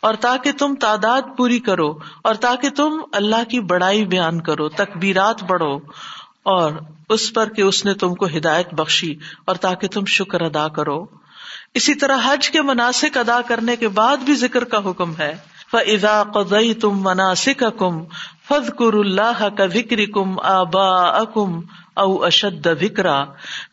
اور 0.00 0.14
تاکہ 0.14 0.52
تم 0.52 0.74
تعداد 0.74 1.22
پوری 1.36 1.58
کرو 1.58 1.98
اور 2.22 2.34
تاکہ 2.34 2.70
تم 2.70 3.00
اللہ 3.12 3.44
کی 3.48 3.60
بڑائی 3.60 4.04
بیان 4.04 4.40
کرو، 4.40 4.68
تکبیرات 4.68 5.42
بڑھو 5.42 5.76
اور 6.42 6.72
اس 7.08 7.32
پر 7.32 7.48
کہ 7.48 7.62
اس 7.62 7.84
نے 7.84 7.94
تم 7.94 8.14
کو 8.14 8.26
ہدایت 8.26 8.74
بخشی 8.74 9.14
اور 9.44 9.54
تاکہ 9.54 9.88
تم 9.88 10.04
شکر 10.04 10.40
ادا 10.40 10.68
کرو۔ 10.68 11.06
اسی 11.74 11.94
طرح 11.94 12.16
حج 12.24 12.50
کے 12.50 12.62
مناسب 12.62 13.18
ادا 13.18 13.40
کرنے 13.48 13.76
کے 13.76 13.88
بعد 13.88 14.16
بھی 14.16 14.34
ذکر 14.34 14.64
کا 14.64 14.90
حکم 14.90 15.16
ہے۔ 15.18 15.57
فضا 15.72 16.22
قزئی 16.34 16.74
تم 16.74 16.90
مناسک 16.94 17.64
کم 17.78 18.04
فض 18.48 18.70
کر 18.78 18.92
اللہ 18.92 19.48
کا 19.56 19.66
ذکر 19.66 19.96
کم 20.14 20.38
آبا 20.42 21.08
اکم 21.08 21.60
او 21.94 22.24
اشد 22.24 22.66
وکرا 22.66 23.24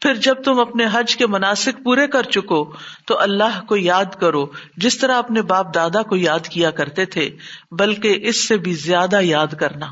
پھر 0.01 0.13
جب 0.13 0.35
تم 0.43 0.59
اپنے 0.59 0.85
حج 0.91 1.15
کے 1.15 1.27
مناسب 1.27 1.83
پورے 1.83 2.07
کر 2.07 2.23
چکو، 2.23 2.73
تو 3.07 3.19
اللہ 3.19 3.61
کو 3.67 3.77
یاد 3.77 4.15
کرو، 4.19 4.45
جس 4.77 4.97
طرح 4.97 5.17
اپنے 5.17 5.41
باپ 5.41 5.75
دادا 5.75 6.01
کو 6.01 6.15
یاد 6.15 6.39
کیا 6.39 6.71
کرتے 6.71 7.05
تھے، 7.05 7.29
بلکہ 7.71 8.19
اس 8.21 8.47
سے 8.47 8.57
بھی 8.57 8.73
زیادہ 8.73 9.19
یاد 9.21 9.47
کرنا۔ 9.47 9.85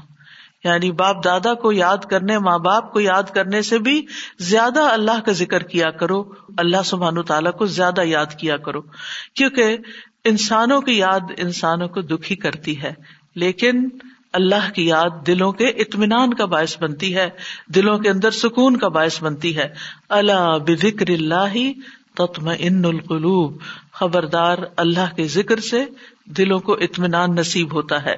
یعنی 0.63 0.91
باپ 0.91 1.25
دادا 1.25 1.53
کو 1.53 1.71
یاد 1.71 1.97
کرنے، 1.97 2.39
ماں 2.39 2.59
باپ 2.59 2.93
کو 2.93 2.99
یاد 2.99 3.23
کرنے 3.23 3.61
سے 3.61 3.79
بھی 3.79 4.05
زیادہ 4.39 4.81
اللہ 4.81 5.19
کا 5.25 5.31
ذکر 5.31 5.63
کیا 5.63 5.91
کرو، 5.91 6.23
اللہ 6.57 6.83
سبحان 6.85 7.23
تعالیٰ 7.23 7.51
کو 7.51 7.65
زیادہ 7.65 8.01
یاد 8.03 8.39
کیا 8.39 8.57
کرو۔ 8.57 8.81
کیونکہ 9.35 9.77
انسانوں 10.25 10.81
کی 10.81 10.97
یاد 10.97 11.19
انسانوں 11.37 11.87
کو 11.87 12.01
دکھی 12.01 12.35
کرتی 12.35 12.81
ہے، 12.81 12.93
لیکن 13.35 13.89
اللہ 14.33 14.71
کی 14.71 14.85
یاد 14.87 15.27
دلوں 15.27 15.51
کے 15.51 15.65
اطمینان 15.65 16.33
کا 16.33 16.45
باعث 16.45 16.81
بنتی 16.81 17.15
ہے، 17.15 17.29
دلوں 17.67 17.97
کے 17.97 18.09
اندر 18.09 18.31
سکون 18.31 18.77
کا 18.77 18.87
باعث 18.87 19.23
بنتی 19.23 19.57
ہے۔ 19.57 19.73
اللہ 20.09 20.57
بکر 20.67 21.09
اللہ 21.09 21.53
تتم 22.15 22.51
ان 22.59 22.85
القلوب، 22.85 23.57
خبردار 23.91 24.57
اللہ 24.77 25.15
کے 25.15 25.27
ذکر 25.27 25.59
سے 25.59 25.85
دلوں 26.25 26.59
کو 26.59 26.73
اطمینان 26.73 27.35
نصیب 27.35 27.73
ہوتا 27.73 28.05
ہے۔ 28.05 28.15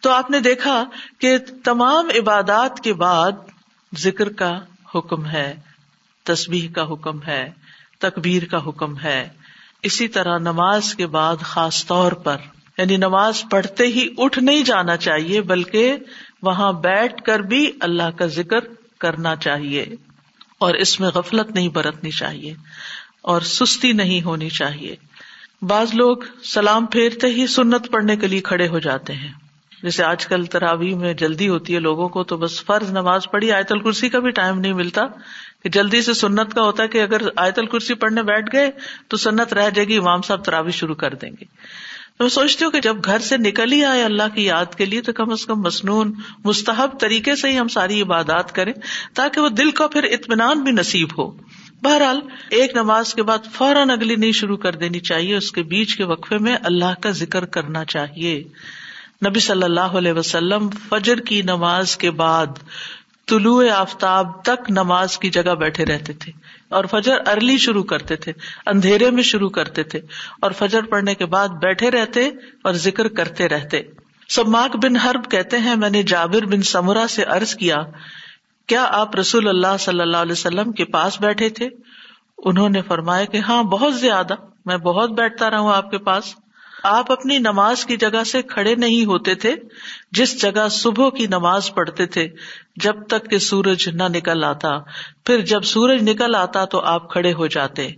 تو 0.00 0.10
آپ 0.10 0.30
نے 0.30 0.40
دیکھا 0.40 0.84
کہ 1.18 1.36
تمام 1.64 2.08
عبادات 2.18 2.80
کے 2.80 2.92
بعد 2.92 3.32
ذکر 3.98 4.32
کا 4.32 4.60
حکم 4.94 5.26
ہے 5.26 5.54
تصبیح 6.22 6.68
کا 6.74 6.82
حکم 6.92 7.22
ہے، 7.22 7.50
تکبیر 7.98 8.44
کا 8.44 8.58
حکم 8.66 8.98
ہے۔ 8.98 9.28
اسی 9.82 10.08
طرح 10.08 10.38
نماز 10.38 10.94
کے 10.94 11.06
بعد 11.06 11.42
خاص 11.42 11.84
طور 11.86 12.12
پر 12.12 12.36
یعنی 12.78 12.96
نماز 12.96 13.42
پڑھتے 13.50 13.86
ہی 13.86 14.08
اٹھ 14.18 14.38
نہیں 14.38 14.64
جانا 14.64 14.96
چاہیے، 14.96 15.40
بلکہ 15.40 15.96
وہاں 16.42 16.72
بیٹھ 16.72 17.22
کر 17.22 17.40
بھی 17.40 17.70
اللہ 17.80 18.10
کا 18.18 18.26
ذکر 18.26 18.64
کرنا 19.00 19.34
چاہیے، 19.36 19.84
اور 20.58 20.74
اس 20.74 20.98
میں 21.00 21.10
غفلت 21.14 21.50
نہیں 21.50 21.68
برتنی 21.68 22.10
چاہیے، 22.10 22.54
اور 23.22 23.40
سستی 23.40 23.92
نہیں 23.92 24.22
ہونی 24.22 24.48
چاہیے۔ 24.50 24.94
بعض 25.62 25.94
لوگ 25.94 26.16
سلام 26.44 26.86
پھیرتے 26.86 27.26
ہی 27.26 27.46
سنت 27.46 27.90
پڑھنے 27.90 28.16
کے 28.16 28.28
لیے 28.28 28.40
کھڑے 28.40 28.68
ہو 28.68 28.78
جاتے 28.78 29.12
ہیں۔ 29.12 29.32
جیسے 29.82 30.04
آج 30.04 30.26
کل 30.26 30.44
تراوی 30.44 30.94
میں 30.94 31.12
جلدی 31.14 31.48
ہوتی 31.48 31.74
ہے 31.74 31.80
لوگوں 31.80 32.08
کو، 32.08 32.22
تو 32.24 32.36
بس 32.36 32.64
فرض 32.64 32.90
نماز 32.92 33.26
پڑھی 33.30 33.52
آیت 33.52 33.72
الکرسی 33.72 34.08
کا 34.08 34.18
بھی 34.18 34.30
ٹائم 34.30 34.60
نہیں 34.60 34.72
ملتا۔ 34.72 35.02
جلدی 35.68 36.02
سے 36.02 36.14
سنت 36.14 36.54
کا 36.54 36.62
ہوتا 36.62 36.82
ہے 36.82 36.88
کہ 36.88 37.02
اگر 37.02 37.22
آیت 37.36 37.58
الکرسی 37.58 37.94
پڑھنے 37.94 38.22
بیٹھ 38.22 38.50
گئے 38.52 38.70
تو 39.08 39.16
سنت 39.16 39.52
رہ 39.52 39.70
جائے 39.70 39.88
گی، 39.88 39.96
امام 39.96 40.22
صاحب 40.22 40.44
تراوی 40.44 40.70
شروع 40.70 40.94
کر 40.94 41.14
دیں 41.14 41.30
گے۔ 41.30 41.44
میں 42.20 42.28
سوچتی 42.28 42.64
ہوں 42.64 42.72
کہ 42.72 42.80
جب 42.80 42.96
گھر 43.04 43.18
سے 43.18 43.36
نکل 43.36 43.72
ہی 43.72 43.84
آئے 43.84 44.02
اللہ 44.02 44.34
کی 44.34 44.44
یاد 44.44 44.74
کے 44.74 44.84
لیے 44.84 45.00
تو 45.00 45.12
کم 45.12 45.30
از 45.30 45.46
کم 45.46 45.60
مصنون 45.60 46.12
مستحب 46.44 47.00
طریقے 47.00 47.36
سے 47.36 47.48
ہی 47.48 47.58
ہم 47.58 47.68
ساری 47.68 48.02
عبادات 48.02 48.52
کریں 48.52 48.72
تاکہ 49.14 49.40
وہ 49.40 49.48
دل 49.48 49.70
کو 49.70 49.88
پھر 49.88 50.04
اطمینان 50.04 50.62
بھی 50.62 50.72
نصیب 50.72 51.08
ہو۔ 51.18 51.30
بہرحال، 51.82 52.20
ایک 52.50 52.74
نماز 52.74 53.14
کے 53.14 53.22
بعد 53.22 53.38
فوراً 53.52 53.90
اگلی 53.90 54.16
نہیں 54.16 54.32
شروع 54.32 54.56
کر 54.56 54.72
دینی 54.72 55.00
چاہیے، 55.00 55.36
اس 55.36 55.52
کے 55.52 55.62
بیچ 55.62 55.96
کے 55.96 56.04
وقفے 56.04 56.38
میں 56.38 56.56
اللہ 56.62 57.00
کا 57.02 57.10
ذکر 57.10 57.44
کرنا 57.44 57.84
چاہیے۔ 57.84 58.44
نبی 59.26 59.40
صلی 59.40 59.62
اللہ 59.62 59.80
علیہ 59.80 60.12
وسلم 60.12 60.68
فجر 60.88 61.16
کی 61.16 61.42
نماز 61.42 61.96
کے 61.96 62.10
بعد 62.10 62.46
طلوع 63.28 63.70
آفتاب 63.70 64.42
تک 64.42 64.70
نماز 64.70 65.18
کی 65.18 65.30
جگہ 65.30 65.54
بیٹھے 65.54 65.84
رہتے 65.84 66.12
تھے 66.12 66.32
اور 66.68 66.84
فجر 66.84 67.16
ارلی 67.26 67.58
شروع 67.58 67.82
کرتے 67.82 68.16
تھے، 68.16 68.32
اندھیرے 68.66 69.10
میں 69.10 69.22
شروع 69.22 69.48
کرتے 69.48 69.82
تھے 69.82 70.00
اور 70.40 70.50
فجر 70.50 70.82
پڑھنے 70.82 71.14
کے 71.14 71.26
بعد 71.26 71.48
بیٹھے 71.48 71.90
رہتے 71.90 72.28
اور 72.64 72.72
ذکر 72.72 73.08
کرتے 73.08 73.48
رہتے۔ 73.48 73.82
سماک 74.28 74.76
بن 74.76 74.96
حرب 74.96 75.30
کہتے 75.30 75.58
ہیں، 75.58 75.76
میں 75.76 75.90
نے 75.90 76.02
جابر 76.02 76.46
بن 76.46 76.62
سمرا 76.62 77.06
سے 77.08 77.22
ارض 77.22 77.54
کیا 77.54 77.76
کیا 78.66 78.86
آپ 78.90 79.16
رسول 79.16 79.48
اللہ 79.48 79.76
صلی 79.80 80.00
اللہ 80.00 80.16
علیہ 80.16 80.32
وسلم 80.32 80.72
کے 80.72 80.84
پاس 80.84 81.20
بیٹھے 81.20 81.48
تھے؟ 81.48 81.68
انہوں 82.38 82.68
نے 82.68 82.82
فرمایا 82.82 83.24
کہ 83.24 83.36
ہاں 83.36 83.62
بہت 83.62 83.94
زیادہ، 83.94 84.34
میں 84.64 84.76
بہت 84.76 85.10
بیٹھتا 85.10 85.50
رہا 85.50 85.58
ہوں 85.58 85.72
آپ 85.72 85.90
کے 85.90 85.98
پاس۔ 85.98 86.34
آپ 86.86 87.12
اپنی 87.12 87.38
نماز 87.38 87.86
کی 87.86 87.96
جگہ 87.96 88.24
سے 88.24 88.42
کھڑے 88.42 88.74
نہیں 88.74 89.04
ہوتے 89.04 89.34
تھے، 89.34 89.54
جس 90.12 90.42
جگہ 90.42 90.68
صبح 90.70 91.08
کی 91.10 91.26
نماز 91.26 91.74
پڑھتے 91.74 92.06
تھے، 92.06 92.28
جب 92.76 93.06
تک 93.06 93.30
کہ 93.30 93.38
سورج 93.38 93.88
نہ 93.88 94.02
نکل 94.02 94.44
آتا۔ 94.44 94.70
پھر 95.24 95.40
جب 95.40 95.62
سورج 95.62 96.10
نکل 96.10 96.34
آتا 96.34 96.64
تو 96.64 96.80
آپ 96.80 97.10
کھڑے 97.10 97.32
ہو 97.32 97.46
جاتے۔ 97.46 97.88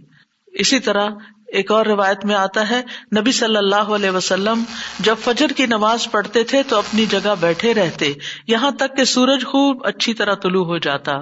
اسی 0.46 0.78
طرح 0.78 1.06
ایک 1.46 1.70
اور 1.70 1.86
روایت 1.86 2.24
میں 2.24 2.34
آتا 2.34 2.70
ہے، 2.70 2.82
نبی 3.20 3.32
صلی 3.32 3.56
اللہ 3.56 3.76
علیہ 3.76 4.10
وسلم 4.10 4.62
جب 4.98 5.16
فجر 5.18 5.46
کی 5.56 5.66
نماز 5.66 6.10
پڑھتے 6.10 6.44
تھے 6.44 6.62
تو 6.62 6.78
اپنی 6.78 7.06
جگہ 7.06 7.34
بیٹھے 7.40 7.74
رہتے۔ 7.74 8.12
یہاں 8.46 8.70
تک 8.70 8.96
کہ 8.96 9.04
سورج 9.04 9.44
خوب 9.44 9.86
اچھی 9.86 10.14
طرح 10.14 10.34
طلوع 10.34 10.64
ہو 10.64 10.78
جاتا۔ 10.78 11.12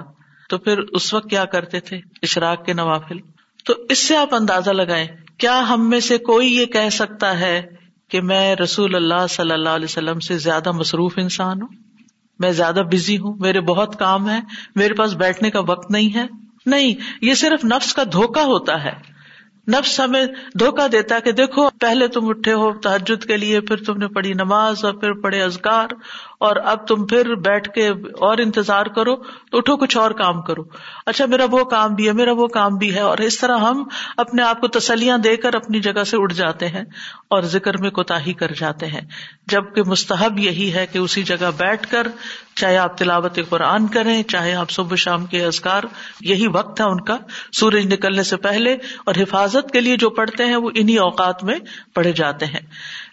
تو 0.49 0.57
پھر 0.57 0.77
اس 0.77 1.13
وقت 1.13 1.29
کیا 1.29 1.45
کرتے 1.45 1.79
تھے؟ 1.79 1.97
اشراق 1.97 2.65
کے 2.65 2.73
نوافل۔ 2.73 3.17
تو 3.65 3.73
اس 3.89 4.07
سے 4.07 4.17
آپ 4.17 4.35
اندازہ 4.35 4.71
لگائیں 4.71 5.07
کیا 5.37 5.69
ہم 5.69 5.89
میں 5.89 5.99
سے 5.99 6.17
کوئی 6.17 6.55
یہ 6.55 6.65
کہہ 6.65 6.89
سکتا 6.91 7.39
ہے 7.39 7.61
کہ 8.09 8.21
میں 8.21 8.55
رسول 8.55 8.95
اللہ 8.95 9.27
صلی 9.29 9.51
اللہ 9.51 9.69
علیہ 9.69 9.85
وسلم 9.85 10.19
سے 10.19 10.37
زیادہ 10.37 10.71
مصروف 10.71 11.13
انسان 11.17 11.61
ہوں؟ 11.61 11.67
میں 12.39 12.51
زیادہ 12.51 12.81
بزی 12.91 13.17
ہوں؟ 13.17 13.35
میرے 13.39 13.61
بہت 13.61 13.99
کام 13.99 14.29
ہے 14.29 14.39
میرے 14.75 14.93
پاس 14.93 15.13
بیٹھنے 15.13 15.49
کا 15.49 15.59
وقت 15.59 15.91
نہیں 15.91 16.15
ہے؟ 16.15 16.25
نہیں، 16.65 16.93
یہ 17.21 17.33
صرف 17.33 17.65
نفس 17.65 17.93
کا 17.93 18.03
دھوکا 18.03 18.43
ہوتا 18.43 18.83
ہے۔ 18.83 19.17
نفس 19.67 19.99
ہمیں 19.99 20.25
دھوکا 20.59 20.87
دیتا 20.91 21.15
ہے 21.15 21.21
کہ 21.21 21.31
دیکھو، 21.31 21.69
پہلے 21.69 22.07
تم 22.07 22.29
اٹھے 22.29 22.53
ہو 22.53 22.73
تحجد 22.73 23.25
کے 23.25 23.37
لیے، 23.37 23.61
پھر 23.61 23.77
تم 23.77 23.97
نے 23.97 24.07
پڑھی 24.07 24.33
نماز 24.33 24.85
اور 24.85 24.93
پھر 24.93 25.13
پڑھے 25.13 25.41
ازگار 25.41 25.87
اور 26.39 26.55
اب 26.55 26.87
تم 26.87 27.05
پھر 27.05 27.35
بیٹھ 27.35 27.69
کے 27.69 27.87
اور 28.19 28.37
انتظار 28.37 28.85
کرو 28.85 29.15
تو 29.15 29.57
اٹھو 29.57 29.77
کچھ 29.77 29.97
اور 29.97 30.11
کام 30.11 30.41
کرو۔ 30.41 30.63
اچھا 31.05 31.25
میرا 31.25 31.45
وہ 31.51 31.63
کام 31.63 31.93
بھی 31.93 32.07
ہے، 32.07 32.11
میرا 32.11 32.31
وہ 32.31 32.47
کام 32.47 32.77
بھی 32.77 32.95
ہے۔ 32.95 32.99
اور 32.99 33.17
اس 33.17 33.39
طرح 33.39 33.57
ہم 33.57 33.83
اپنے 34.17 34.41
آپ 34.41 34.61
کو 34.61 34.67
تسلیاں 34.67 35.17
دے 35.17 35.37
کر 35.37 35.55
اپنی 35.55 35.79
جگہ 35.79 36.03
سے 36.03 36.17
اٹھ 36.19 36.33
جاتے 36.33 36.67
ہیں 36.67 36.83
اور 37.29 37.41
ذکر 37.41 37.77
میں 37.77 37.89
کوتا 37.89 38.25
ہی 38.25 38.33
کر 38.33 38.51
جاتے 38.57 38.85
ہیں۔ 38.85 39.01
جبکہ 39.47 39.83
مستحب 39.83 40.39
یہی 40.39 40.73
ہے 40.73 40.87
کہ 40.87 40.97
اسی 40.97 41.23
جگہ 41.23 41.51
بیٹھ 41.57 41.87
کر 41.91 42.07
چاہے 42.55 42.77
آپ 42.77 42.97
تلاوت 42.97 43.39
قرآن 43.49 43.87
کریں، 43.87 44.23
چاہے 44.23 44.53
آپ 44.53 44.69
صبح 44.69 44.95
شام 44.95 45.25
کے 45.25 45.45
ازکار 45.45 45.83
یہی 46.21 46.47
وقت 46.47 46.81
ہے 46.81 46.85
ان 46.85 47.01
کا۔ 47.01 47.17
سورج 47.51 47.93
نکلنے 47.93 48.23
سے 48.23 48.37
پہلے 48.37 48.73
اور 49.05 49.15
حفاظت 49.17 49.71
کے 49.71 49.81
لیے 49.81 49.97
جو 49.97 50.09
پڑھتے 50.09 50.45
ہیں، 50.45 50.55
وہ 50.55 50.69
انہیں 50.75 50.97
اوقات 50.97 51.43
میں 51.43 51.59
پڑھے 51.93 52.11
جاتے 52.11 52.45
ہیں۔ 52.45 52.59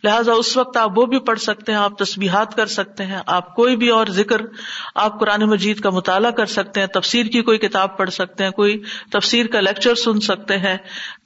لہٰذا 0.05 0.33
اس 0.33 0.57
وقت 0.57 0.77
آپ 0.77 0.99
وہ 0.99 1.07
بھی 1.07 1.19
پڑھ 1.19 1.41
سکتے 1.41 1.73
ہیں، 1.73 1.79
آپ 1.79 1.99
تصبیحات 1.99 2.55
کر 2.57 2.67
سکتے 2.67 3.05
ہیں، 3.05 3.21
آپ 3.27 3.55
کوئی 3.55 3.77
بھی 3.77 3.89
اور 3.89 4.07
ذکر، 4.07 4.43
آپ 4.95 5.21
قرآن 5.21 5.43
مجید 5.43 5.81
کا 5.81 5.91
مطالعہ 5.91 6.31
کر 6.31 6.47
سکتے 6.47 6.81
ہیں، 6.81 6.87
تفسیر 6.87 7.27
کی 7.27 7.43
کوئی 7.43 7.59
کتاب 7.59 7.97
پڑھ 7.97 8.11
سکتے 8.11 8.45
ہیں، 8.45 8.51
کوئی 8.51 8.81
تفسیر 9.13 9.47
کا 9.47 9.61
لیکچر 9.61 9.95
سن 9.95 10.21
سکتے 10.21 10.59
ہیں، 10.59 10.77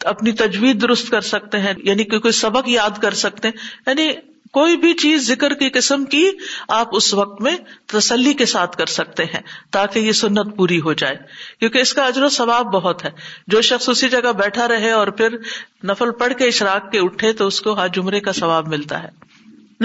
اپنی 0.04 0.32
تجویز 0.32 0.80
درست 0.82 1.10
کر 1.10 1.20
سکتے 1.20 1.58
ہیں 1.58 1.72
یعنی 1.84 2.04
کہ 2.04 2.18
کوئی 2.18 2.32
سبق 2.32 2.68
یاد 2.68 2.98
کر 2.98 3.14
سکتے 3.14 3.48
ہیں 3.48 3.56
یعنی 3.86 4.08
کوئی 4.52 4.76
بھی 4.76 4.92
چیز 4.92 5.28
ذکر 5.28 5.54
کی 5.54 5.68
قسم 5.68 6.04
کی 6.04 6.30
آپ 6.68 6.88
اس 6.92 7.14
وقت 7.14 7.40
میں 7.40 7.56
تسلی 7.86 8.34
کے 8.34 8.46
ساتھ 8.46 8.76
کر 8.76 8.86
سکتے 8.86 9.24
ہیں 9.24 9.40
تاکہ 9.70 9.98
یہ 9.98 10.12
سنت 10.12 10.56
پوری 10.56 10.80
ہو 10.80 10.92
جائے۔ 10.92 11.16
کیونکہ 11.60 11.78
اس 11.78 11.92
کا 11.92 12.04
اجر 12.04 12.22
و 12.22 12.28
ثواب 12.28 12.66
بہت 12.66 13.04
ہے۔ 13.04 13.10
جو 13.46 13.60
شخص 13.60 13.88
اسی 13.88 14.08
جگہ 14.08 14.32
بیٹھا 14.32 14.68
رہے 14.68 14.90
اور 14.90 15.06
پھر 15.06 15.36
نفل 15.84 16.10
پڑھ 16.10 16.32
کے 16.34 16.44
اشراق 16.44 16.92
کے 16.92 16.98
اٹھے 16.98 17.32
تو 17.32 17.46
اس 17.46 17.60
کو 17.60 17.72
ہر 17.72 17.88
جمرے 17.88 18.20
کا 18.20 18.32
ثواب 18.32 18.68
ملتا 18.68 19.02
ہے۔ 19.02 19.08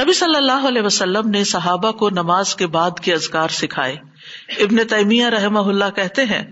نبی 0.03 0.13
صلی 0.13 0.35
اللہ 0.35 0.67
علیہ 0.67 0.81
وسلم 0.81 1.29
نے 1.29 1.43
صحابہ 1.43 1.91
کو 1.91 2.09
نماز 2.09 2.55
کے 2.55 2.67
بعد 2.67 2.91
کے 2.99 3.13
ازگار 3.13 3.47
سکھائے۔ 3.47 3.95
ابن 4.59 4.87
تیمیہ 4.87 5.25
رحم 5.25 5.57
اللہ 5.57 5.89
کہتے 5.95 6.25
ہیں 6.25 6.43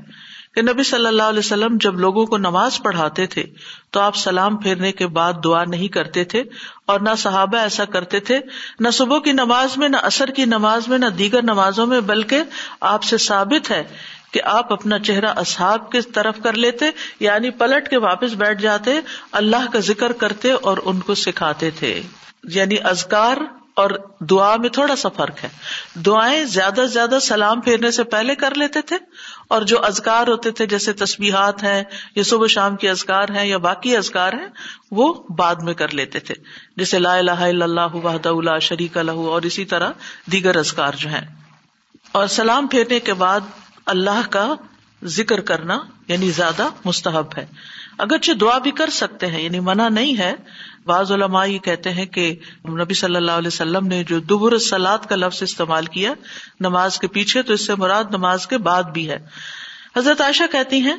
کہ 0.55 0.62
نبی 0.62 0.84
صلی 0.84 1.08
اللہ 1.08 1.24
علیہ 1.24 1.39
وسلم 1.39 1.77
جب 1.79 2.00
لوگوں 2.00 2.25
کو 2.25 2.38
نماز 2.38 2.81
پڑھاتے 2.83 3.25
تھے 3.25 3.44
تو 3.92 4.00
آپ 4.00 4.16
سلام 4.16 4.57
پھیرنے 4.57 4.92
کے 4.92 5.07
بعد 5.07 5.33
دعا 5.44 5.64
نہیں 5.64 5.87
کرتے 5.87 6.24
تھے 6.24 6.44
اور 6.85 7.00
نہ 7.00 7.09
صحابہ 7.18 7.57
ایسا 7.57 7.85
کرتے 7.85 8.20
تھے، 8.20 8.40
نہ 8.79 8.90
صبح 8.90 9.20
کی 9.20 9.31
نماز 9.31 9.77
میں، 9.77 9.90
نہ 9.90 9.98
اثر 9.98 10.27
کی 10.27 10.46
نماز 10.46 10.87
میں، 10.87 10.98
نہ 10.98 11.05
دیگر 11.05 11.44
نمازوں 11.44 11.87
میں، 11.87 12.01
بلکہ 12.01 12.42
آپ 12.79 13.03
سے 13.03 13.18
ثابت 13.18 13.72
ہے 13.72 13.83
کہ 14.31 14.42
آپ 14.44 14.74
اپنا 14.74 15.00
چہرہ 15.00 15.33
اصحاب 15.35 15.92
کی 15.92 16.01
طرف 16.01 16.40
کر 16.44 16.53
لیتے 16.53 16.85
یعنی 17.20 17.50
پلٹ 17.50 17.90
کے 17.90 17.98
واپس 17.98 18.33
بیٹھ 18.33 18.61
جاتے، 18.61 18.92
اللہ 19.31 19.72
کا 19.74 19.79
ذکر 19.79 20.11
کرتے 20.11 20.51
اور 20.51 20.77
ان 20.85 21.00
کو 21.00 21.16
سکھاتے 21.16 21.72
تھے۔ 21.72 22.01
یعنی 22.44 22.75
ازکار 22.83 23.37
اور 23.81 23.89
دعا 24.20 24.55
میں 24.55 24.70
تھوڑا 24.70 24.96
سا 24.96 25.09
فرق 25.09 25.44
ہے۔ 25.44 25.50
دعائیں 25.96 26.44
زیادہ 26.44 26.74
سے 26.75 26.87
زیادہ 26.87 27.17
سلام 27.22 27.61
پھیرنے 27.61 27.91
سے 27.91 28.03
پہلے 28.03 28.35
کر 28.35 28.55
لیتے 28.55 28.81
تھے 28.81 28.96
اور 29.48 29.61
جو 29.61 29.85
ازکار 29.85 30.27
ہوتے 30.27 30.51
تھے، 30.51 30.65
جیسے 30.65 30.94
تصویرات 30.94 31.63
ہیں 31.63 31.83
یا 32.15 32.24
صبح 32.24 32.48
شام 32.48 32.75
کے 32.75 32.89
ازکار 32.89 33.29
ہیں 33.29 33.46
یا 33.46 33.57
باقی 33.57 33.98
ازکار 33.98 34.33
ہیں، 34.33 34.48
وہ 34.91 35.13
بعد 35.37 35.55
میں 35.55 35.74
کر 35.74 35.94
لیتے 35.94 36.20
تھے۔ 36.20 36.33
جیسے 36.77 37.00
لا 37.00 37.15
الہ 37.15 37.31
الا 37.31 37.65
اللہ 37.65 37.96
وحدہ 37.96 38.29
اللہ 38.29 38.59
شریک 38.59 38.98
الح 38.98 39.11
اور 39.11 39.41
اسی 39.41 39.65
طرح 39.65 39.89
دیگر 40.31 40.55
ازکار 40.55 40.94
جو 40.98 41.09
ہیں۔ 41.09 41.35
اور 42.11 42.27
سلام 42.27 42.67
پھیرنے 42.67 43.00
کے 43.00 43.13
بعد 43.13 43.39
اللہ 43.85 44.22
کا 44.29 44.53
ذکر 45.03 45.41
کرنا 45.41 45.79
یعنی 46.07 46.31
زیادہ 46.31 46.67
مستحب 46.85 47.27
ہے۔ 47.37 47.46
اگرچہ 47.98 48.31
دعا 48.31 48.57
بھی 48.57 48.72
کر 48.72 48.89
سکتے 48.89 49.27
ہیں 49.27 49.41
یعنی 49.41 49.59
منع 49.59 49.89
نہیں 49.89 50.17
ہے 50.17 50.35
بعض 50.85 51.11
علماء 51.11 51.46
یہ 51.46 51.57
کہتے 51.57 51.89
ہیں 51.89 52.05
کہ 52.05 52.35
نبی 52.70 52.94
صلی 52.94 53.15
اللہ 53.15 53.31
علیہ 53.31 53.48
وسلم 53.48 53.87
نے 53.87 54.03
جو 54.03 54.20
دبر 54.20 54.57
سلاد 54.57 54.98
کا 54.98 55.15
لفظ 55.15 55.44
استعمال 55.44 55.85
کیا، 55.85 56.13
نماز 56.59 57.00
کے 57.00 57.07
پیچھے، 57.07 57.41
تو 57.41 57.53
اس 57.53 57.67
سے 57.67 57.75
مراد 57.75 58.03
نماز 58.09 58.48
کے 58.48 58.57
بعد 58.57 58.83
بھی 58.83 59.09
ہے۔ 59.09 59.17
حضرت 59.98 60.22
عائشہ 60.22 60.44
کہتی 60.51 60.81
ہیں 60.81 60.96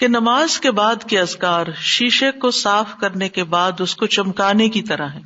کہ 0.00 0.08
نماز 0.08 0.60
کے 0.60 0.70
بعد 0.70 1.04
کے 1.04 1.20
ازکار 1.20 1.66
شیشے 1.80 2.30
کو 2.30 2.50
صاف 2.50 2.86
کرنے 3.00 3.28
کے 3.28 3.44
بعد 3.44 3.72
اس 3.78 3.96
کو 3.96 4.06
چمکانے 4.06 4.68
کی 4.68 4.82
طرح 4.82 5.08
ہے 5.08 5.20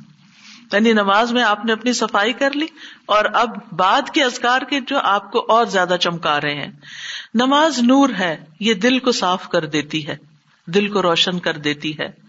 یعنی 0.73 0.93
نماز 0.93 1.31
میں 1.31 1.43
آپ 1.43 1.65
نے 1.65 1.73
اپنی 1.73 1.93
صفائی 1.93 2.33
کر 2.33 2.51
لی 2.51 2.65
اور 3.05 3.25
اب 3.33 3.49
بعد 3.71 4.01
کے 4.09 4.23
ازکار 4.23 4.61
کے 4.61 4.79
جو 4.79 4.97
آپ 4.97 5.31
کو 5.31 5.45
اور 5.49 5.65
زیادہ 5.65 5.95
چمکا 5.99 6.41
رہے 6.41 6.55
ہیں۔ 6.55 6.71
نماز 7.33 7.79
نور 7.79 8.09
ہے، 8.19 8.37
یہ 8.59 8.73
دل 8.73 8.99
کو 8.99 9.11
صاف 9.11 9.49
کر 9.49 9.65
دیتی 9.65 10.07
ہے، 10.07 10.17
دل 10.65 10.87
کو 10.87 11.01
روشن 11.01 11.39
کر 11.39 11.57
دیتی 11.57 11.99
ہے۔ 11.99 12.26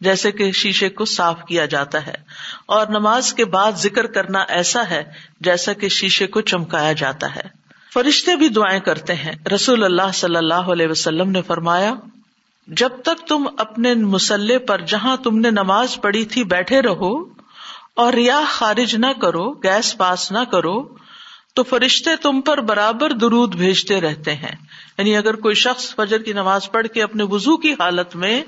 جیسے 0.00 0.32
کہ 0.32 0.50
شیشے 0.52 0.88
کو 0.88 1.04
صاف 1.04 1.44
کیا 1.44 1.66
جاتا 1.66 2.06
ہے، 2.06 2.14
اور 2.66 2.86
نماز 2.86 3.32
کے 3.34 3.44
بعد 3.44 3.72
ذکر 3.72 4.06
کرنا 4.06 4.40
ایسا 4.48 4.88
ہے 4.90 5.02
جیسا 5.40 5.72
کہ 5.72 5.88
شیشے 5.88 6.26
کو 6.26 6.40
چمکایا 6.40 6.92
جاتا 6.92 7.34
ہے۔ 7.36 7.46
فرشتے 7.94 8.36
بھی 8.36 8.48
دعائیں 8.48 8.80
کرتے 8.80 9.14
ہیں۔ 9.14 9.32
رسول 9.54 9.84
اللہ 9.84 10.12
صلی 10.14 10.36
اللہ 10.36 10.70
علیہ 10.72 10.86
وسلم 10.86 11.30
نے 11.30 11.42
فرمایا، 11.42 11.94
جب 12.68 12.88
تک 13.02 13.26
تم 13.26 13.48
اپنے 13.58 13.94
مسلح 13.94 14.58
پر 14.68 14.80
جہاں 14.80 15.16
تم 15.16 15.38
نے 15.38 15.50
نماز 15.50 15.98
پڑھی 16.00 16.24
تھی 16.24 16.44
بیٹھے 16.44 16.82
رہو، 16.82 17.12
اور 17.94 18.12
ریا 18.12 18.40
خارج 18.48 18.94
نہ 18.96 19.12
کرو، 19.22 19.50
گیس 19.62 19.96
پاس 19.98 20.32
نہ 20.32 20.44
کرو، 20.50 20.76
تو 21.54 21.62
فرشتے 21.62 22.10
تم 22.16 22.40
پر 22.40 22.60
برابر 22.60 23.12
درود 23.12 23.54
بھیجتے 23.54 24.00
رہتے 24.00 24.34
ہیں۔ 24.34 24.54
یعنی 24.98 25.16
اگر 25.16 25.36
کوئی 25.36 25.54
شخص 25.54 25.94
فجر 25.94 26.22
کی 26.22 26.32
نماز 26.32 26.70
پڑھ 26.70 26.86
کے 26.86 27.02
اپنے 27.02 27.24
وزو 27.24 27.56
کی 27.56 27.72
حالت 27.72 28.16
میں 28.16 28.44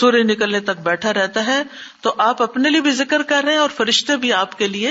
سورج 0.00 0.30
نکلنے 0.30 0.60
تک 0.60 0.80
بیٹھا 0.82 1.12
رہتا 1.12 1.46
ہے 1.46 1.62
تو 2.00 2.14
آپ 2.18 2.42
اپنے 2.42 2.70
لیے 2.70 2.80
بھی 2.80 2.90
ذکر 2.90 3.22
کر 3.22 3.42
رہے 3.44 3.52
ہیں 3.52 3.58
اور 3.58 3.70
فرشتے 3.76 4.16
بھی 4.16 4.32
آپ 4.32 4.58
کے 4.58 4.68
لیے 4.68 4.90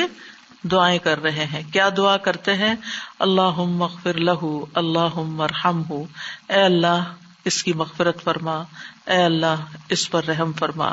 دعائیں 0.63 0.99
کر 0.99 1.21
رہے 1.21 1.45
ہیں۔ 1.45 1.63
کیا 1.73 1.89
دعا 1.97 2.17
کرتے 2.17 2.53
ہیں؟ 2.53 2.75
اللہ 3.19 3.51
مغفر 3.51 4.13
لہو 4.13 4.65
اللہ 4.73 5.17
مرحم 5.17 5.83
ہو 5.89 6.03
اے 6.49 6.61
اللہ، 6.61 7.03
اس 7.45 7.63
کی 7.63 7.73
مغفرت 7.73 8.23
فرما۔ 8.23 8.63
اے 9.05 9.23
اللہ، 9.23 9.55
اس 9.89 10.11
پر 10.11 10.23
رحم 10.23 10.51
فرما۔ 10.53 10.91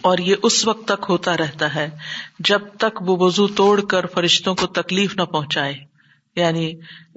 اور 0.00 0.18
یہ 0.18 0.34
اس 0.42 0.66
وقت 0.66 0.88
تک 0.88 1.04
ہوتا 1.08 1.36
رہتا 1.36 1.74
ہے 1.74 1.90
جب 2.38 2.60
تک 2.78 3.02
وہ 3.02 3.16
وزو 3.20 3.46
توڑ 3.46 3.80
کر 3.80 4.06
فرشتوں 4.06 4.54
کو 4.54 4.66
تکلیف 4.66 5.16
نہ 5.16 5.22
پہنچائے۔ 5.22 5.89
یعنی 6.36 6.72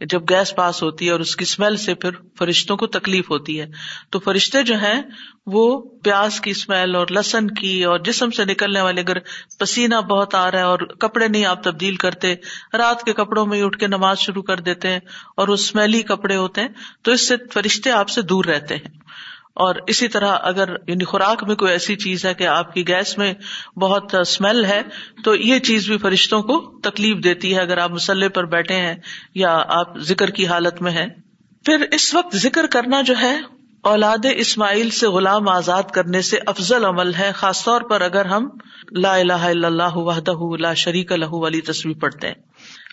جب 0.09 0.21
گیس 0.29 0.55
پاس 0.55 0.83
ہوتی 0.83 1.05
ہے 1.05 1.11
اور 1.11 1.19
اس 1.19 1.35
کی 1.35 1.43
اسمیل 1.43 1.77
سے 1.77 1.93
پھر 1.95 2.09
فرشتوں 2.39 2.77
کو 2.77 2.87
تکلیف 2.87 3.29
ہوتی 3.29 3.59
ہے، 3.61 3.65
تو 4.09 4.19
فرشتے 4.19 4.63
جو 4.63 4.75
ہیں 4.75 5.01
وہ 5.45 5.81
پیاز 6.03 6.41
کی 6.41 6.51
اسمیل 6.51 6.95
اور 6.95 7.07
لسن 7.11 7.47
کی 7.51 7.83
اور 7.83 7.99
جسم 7.99 8.31
سے 8.31 8.45
نکلنے 8.45 8.81
والے 8.81 9.01
اگر 9.01 9.17
پسینہ 9.59 9.95
بہت 9.95 10.35
آ 10.35 10.51
رہا 10.51 10.59
ہے 10.59 10.63
اور 10.63 10.79
کپڑے 10.79 11.27
نہیں 11.27 11.45
آپ 11.45 11.63
تبدیل 11.63 11.95
کرتے، 11.95 12.33
رات 12.73 13.03
کے 13.03 13.13
کپڑوں 13.13 13.45
میں 13.45 13.63
اٹھ 13.63 13.77
کے 13.77 13.87
نماز 13.87 14.19
شروع 14.19 14.43
کر 14.43 14.59
دیتے 14.59 14.89
ہیں 14.89 14.99
اور 15.37 15.47
وہ 15.47 15.53
اسمیلی 15.53 16.01
کپڑے 16.01 16.35
ہوتے 16.35 16.61
ہیں، 16.61 16.67
تو 17.01 17.11
اس 17.11 17.27
سے 17.27 17.35
فرشتے 17.53 17.91
آپ 17.91 18.09
سے 18.09 18.21
دور 18.21 18.45
رہتے 18.45 18.75
ہیں۔ 18.75 19.02
اور 19.53 19.75
اسی 19.87 20.07
طرح 20.07 20.37
اگر 20.41 20.69
یعنی 20.87 21.03
خوراک 21.03 21.43
میں 21.43 21.55
کوئی 21.55 21.71
ایسی 21.71 21.95
چیز 21.95 22.25
ہے 22.25 22.33
کہ 22.33 22.47
آپ 22.47 22.73
کی 22.73 22.87
گیس 22.87 23.17
میں 23.17 23.33
بہت 23.77 24.15
اسمیل 24.15 24.65
ہے، 24.65 24.81
تو 25.23 25.35
یہ 25.35 25.59
چیز 25.59 25.87
بھی 25.87 25.97
فرشتوں 25.97 26.41
کو 26.41 26.79
تکلیف 26.83 27.23
دیتی 27.23 27.55
ہے 27.55 27.61
اگر 27.61 27.77
آپ 27.77 27.91
مسلح 27.91 28.27
پر 28.27 28.45
بیٹھے 28.45 28.75
ہیں 28.75 28.95
یا 29.35 29.63
آپ 29.67 29.97
ذکر 29.97 30.29
کی 30.29 30.47
حالت 30.47 30.81
میں 30.81 30.91
ہیں۔ 30.91 31.07
پھر 31.65 31.85
اس 31.91 32.13
وقت 32.13 32.35
ذکر 32.35 32.65
کرنا 32.65 33.01
جو 33.01 33.13
ہے 33.21 33.39
اولاد 33.83 34.25
اسماعیل 34.35 34.89
سے 34.89 35.07
غلام 35.07 35.49
آزاد 35.49 35.83
کرنے 35.83 36.21
سے 36.21 36.37
افضل 36.47 36.85
عمل 36.85 37.13
ہے، 37.13 37.31
خاص 37.35 37.63
طور 37.63 37.81
پر 37.81 38.01
اگر 38.01 38.25
ہم 38.25 38.49
لا 38.91 39.15
الہ 39.15 39.33
الا 39.33 39.67
اللہ 39.67 39.97
وحدہ 39.97 40.55
لا 40.59 40.73
شریک 40.73 41.11
لہ 41.11 41.31
والی 41.31 41.61
تصویر 41.61 41.97
پڑھتے 41.97 42.27
ہیں۔ 42.27 42.35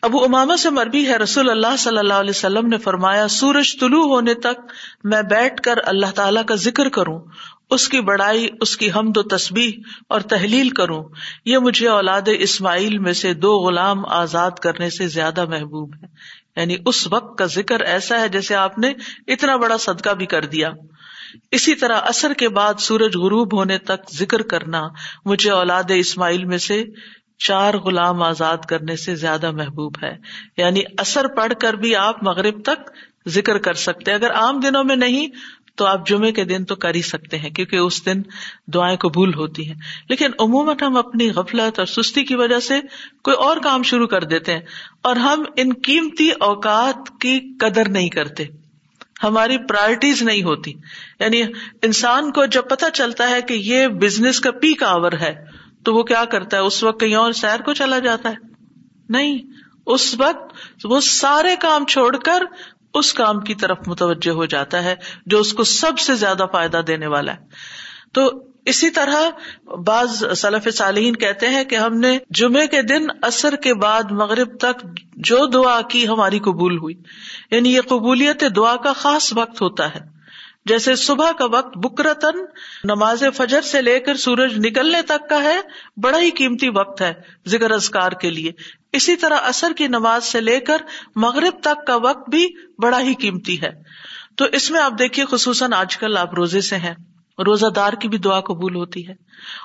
ابو 0.03 0.25
اماما 0.25 0.57
سے 0.57 0.71
مربی 0.71 1.07
ہے 1.07 1.17
رسول 1.17 1.51
اللہ 1.51 1.77
صلی 1.79 1.99
اللہ 1.99 2.15
علیہ 2.15 2.31
وسلم 2.31 2.67
نے 2.67 2.79
فرمایا، 2.79 3.29
سورج 3.29 3.81
طلوع 3.81 4.05
ہونے 4.05 4.35
تک 4.35 4.73
میں 5.05 5.23
بیٹھ 5.23 5.63
کر 5.63 5.75
اللہ 5.85 6.11
تعالیٰ 6.15 6.45
کا 6.45 6.55
ذکر 6.55 6.89
کروں، 6.89 7.21
اس 7.71 7.89
کی 7.89 8.01
بڑائی، 8.01 8.49
اس 8.61 8.77
کی 8.77 8.91
حمد 8.91 9.17
و 9.17 9.23
تسبیح 9.23 9.73
اور 10.09 10.21
تحلیل 10.21 10.69
کروں۔ 10.69 11.05
یہ 11.45 11.59
مجھے 11.59 11.89
اولاد 11.89 12.29
اسماعیل 12.39 12.99
میں 12.99 13.13
سے 13.13 13.35
دو 13.35 13.59
غلام 13.59 14.07
آزاد 14.07 14.51
کرنے 14.51 14.91
سے 14.91 15.07
زیادہ 15.07 15.45
محبوب 15.45 15.95
ہے۔ 16.03 16.07
یعنی 16.57 16.77
اس 16.87 17.13
وقت 17.13 17.39
کا 17.39 17.47
ذکر 17.47 17.81
ایسا 17.81 18.21
ہے 18.21 18.29
جیسے 18.29 18.55
آپ 18.55 18.79
نے 18.79 18.93
اتنا 19.27 19.57
بڑا 19.57 19.79
صدقہ 19.79 20.11
بھی 20.11 20.27
کر 20.27 20.45
دیا۔ 20.45 20.71
اسی 21.51 21.75
طرح 21.75 22.01
اثر 22.03 22.33
کے 22.33 22.49
بعد 22.49 22.75
سورج 22.81 23.17
غروب 23.17 23.59
ہونے 23.59 23.79
تک 23.79 24.15
ذکر 24.15 24.43
کرنا 24.43 24.83
مجھے 25.25 25.51
اولاد 25.51 25.83
اسماعیل 25.89 26.45
میں 26.45 26.59
سے 26.59 26.85
چار 27.39 27.75
غلام 27.75 28.23
آزاد 28.23 28.59
کرنے 28.69 28.97
سے 28.97 29.15
زیادہ 29.15 29.51
محبوب 29.51 29.95
ہے۔ 30.03 30.17
یعنی 30.57 30.83
اثر 30.99 31.29
پڑھ 31.29 31.53
کر 31.61 31.75
بھی 31.75 31.97
آپ 31.97 32.23
مغرب 32.23 32.63
تک 32.63 32.91
ذکر 33.29 33.59
کر 33.59 33.75
سکتے 33.75 34.13
اگر 34.13 34.31
عام 34.31 34.61
دنوں 34.61 34.85
میں 34.85 34.97
نہیں 34.97 35.29
تو 35.81 35.87
آپ 35.87 36.07
جمعے 36.07 36.33
کے 36.33 36.45
دن 36.45 36.65
تو 36.65 36.77
کر 36.77 36.95
ہی 36.95 37.03
سکتے 37.03 37.39
ہیں، 37.39 37.51
کیونکہ 37.51 37.77
اس 37.77 38.07
دن 38.07 38.23
دعائیں 38.67 38.97
قبول 38.97 39.35
ہوتی 39.35 39.69
ہیں۔ 39.69 39.75
لیکن 40.09 40.31
عموماً 40.39 40.77
ہم 40.81 40.97
اپنی 40.97 41.31
غفلت 41.31 41.79
اور 41.79 41.87
سستی 41.87 42.25
کی 42.25 42.35
وجہ 42.35 42.61
سے 42.61 42.81
کوئی 43.25 43.37
اور 43.37 43.57
کام 43.57 43.83
شروع 43.83 44.07
کر 44.07 44.25
دیتے 44.25 44.53
ہیں 44.53 44.61
اور 45.03 45.17
ہم 45.17 45.45
ان 45.57 45.73
قیمتی 45.83 46.31
اوقات 46.31 47.21
کی 47.21 47.57
قدر 47.61 47.89
نہیں 47.89 48.09
کرتے۔ 48.09 48.45
ہماری 49.23 49.59
پرائرٹیز 49.59 50.23
نہیں 50.23 50.43
ہوتی۔ 50.43 50.73
یعنی 51.21 51.43
انسان 51.83 52.33
کو 52.33 52.45
جب 52.45 52.63
پتا 52.71 52.91
چلتا 52.91 53.31
ہے 53.31 53.43
کہ 53.43 53.55
یہ 53.55 53.87
بزنس 53.87 54.41
کا 54.41 54.51
پیک 54.51 54.83
آور 54.83 55.13
ہے، 55.13 55.45
تو 55.85 55.95
وہ 55.95 56.03
کیا 56.03 56.25
کرتا 56.25 56.57
ہے؟ 56.57 56.63
اس 56.63 56.83
وقت 56.83 57.01
کہیں 57.01 57.15
اور 57.15 57.33
سیر 57.33 57.61
کو 57.61 57.75
چلا 57.75 57.99
جاتا 57.99 58.29
ہے۔ 58.29 58.35
نہیں، 59.09 59.39
اس 59.87 60.15
وقت 60.19 60.57
وہ 60.85 61.01
سارے 61.01 61.57
کام 61.61 61.87
چھوڑ 61.87 62.17
کر 62.17 62.43
اس 62.95 63.13
کام 63.13 63.41
کی 63.41 63.55
طرف 63.55 63.79
متوجہ 63.87 64.31
ہو 64.31 64.45
جاتا 64.45 64.85
ہے 64.85 64.95
جو 65.27 65.39
اس 65.39 65.53
کو 65.53 65.65
سب 65.65 65.99
سے 65.99 66.15
زیادہ 66.15 66.47
فائدہ 66.53 66.81
دینے 66.87 67.07
والا 67.07 67.33
ہے۔ 67.33 67.39
تو 68.13 68.31
اسی 68.65 68.91
طرح 68.91 69.31
بعض 69.87 70.25
صلاف 70.37 70.69
صالحین 70.73 71.17
کہتے 71.17 71.49
ہیں 71.49 71.65
کہ 71.65 71.77
ہم 71.77 71.99
نے 71.99 72.19
جمعے 72.31 72.67
کے 72.67 72.83
دن 72.83 73.07
اثر 73.23 73.57
کے 73.57 73.75
بعد 73.75 74.03
مغرب 74.11 74.59
تک 74.59 74.87
جو 75.15 75.47
دعا 75.47 75.81
کی 75.81 76.09
ہماری 76.09 76.39
قبول 76.39 76.79
ہوئی۔ 76.79 76.95
یعنی 77.51 77.75
یہ 77.75 77.81
قبولیت 77.81 78.45
دعا 78.57 78.77
کا 78.77 78.93
خاص 78.93 79.33
وقت 79.37 79.63
ہوتا 79.63 79.95
ہے۔ 79.95 80.21
جیسے 80.65 80.97
صبح 80.97 81.33
کا 81.33 81.45
وقت 81.45 81.79
بکرتن 81.79 82.39
نماز 82.85 83.25
فجر 83.37 83.61
سے 83.61 83.83
لے 83.83 84.01
کر 84.01 84.17
سورج 84.17 84.67
نکلنے 84.67 85.03
تک 85.03 85.29
کا 85.29 85.43
ہے، 85.43 85.61
بڑا 85.97 86.21
ہی 86.21 86.31
قیمتی 86.31 86.69
وقت 86.69 87.01
ہے، 87.01 87.15
ذکر 87.49 87.71
ازکار 87.71 88.13
کے 88.13 88.31
لیے۔ 88.31 88.53
اسی 88.93 89.17
طرح 89.17 89.37
اثر 89.43 89.73
کی 89.77 89.87
نماز 89.87 90.25
سے 90.25 90.41
لے 90.41 90.61
کر 90.61 90.83
مغرب 91.17 91.61
تک 91.63 91.87
کا 91.87 91.97
وقت 91.97 92.31
بھی 92.31 92.47
بڑا 92.83 93.01
ہی 93.01 93.15
قیمتی 93.15 93.63
ہے۔ 93.63 93.71
تو 94.37 94.45
اس 94.53 94.71
میں 94.71 94.81
آپ 94.81 94.93
دیکھیے 94.99 95.25
خصوصاً 95.31 95.73
آج 95.73 95.97
کل 95.97 96.17
آپ 96.17 96.35
روزے 96.35 96.61
سے 96.61 96.77
ہیں 96.77 96.95
روزہ 97.47 97.67
دار 97.67 97.93
کی 97.93 98.09
بھی 98.09 98.19
دعا 98.19 98.41
قبول 98.41 98.75
ہوتی 98.75 99.09
ہے۔ 99.09 99.15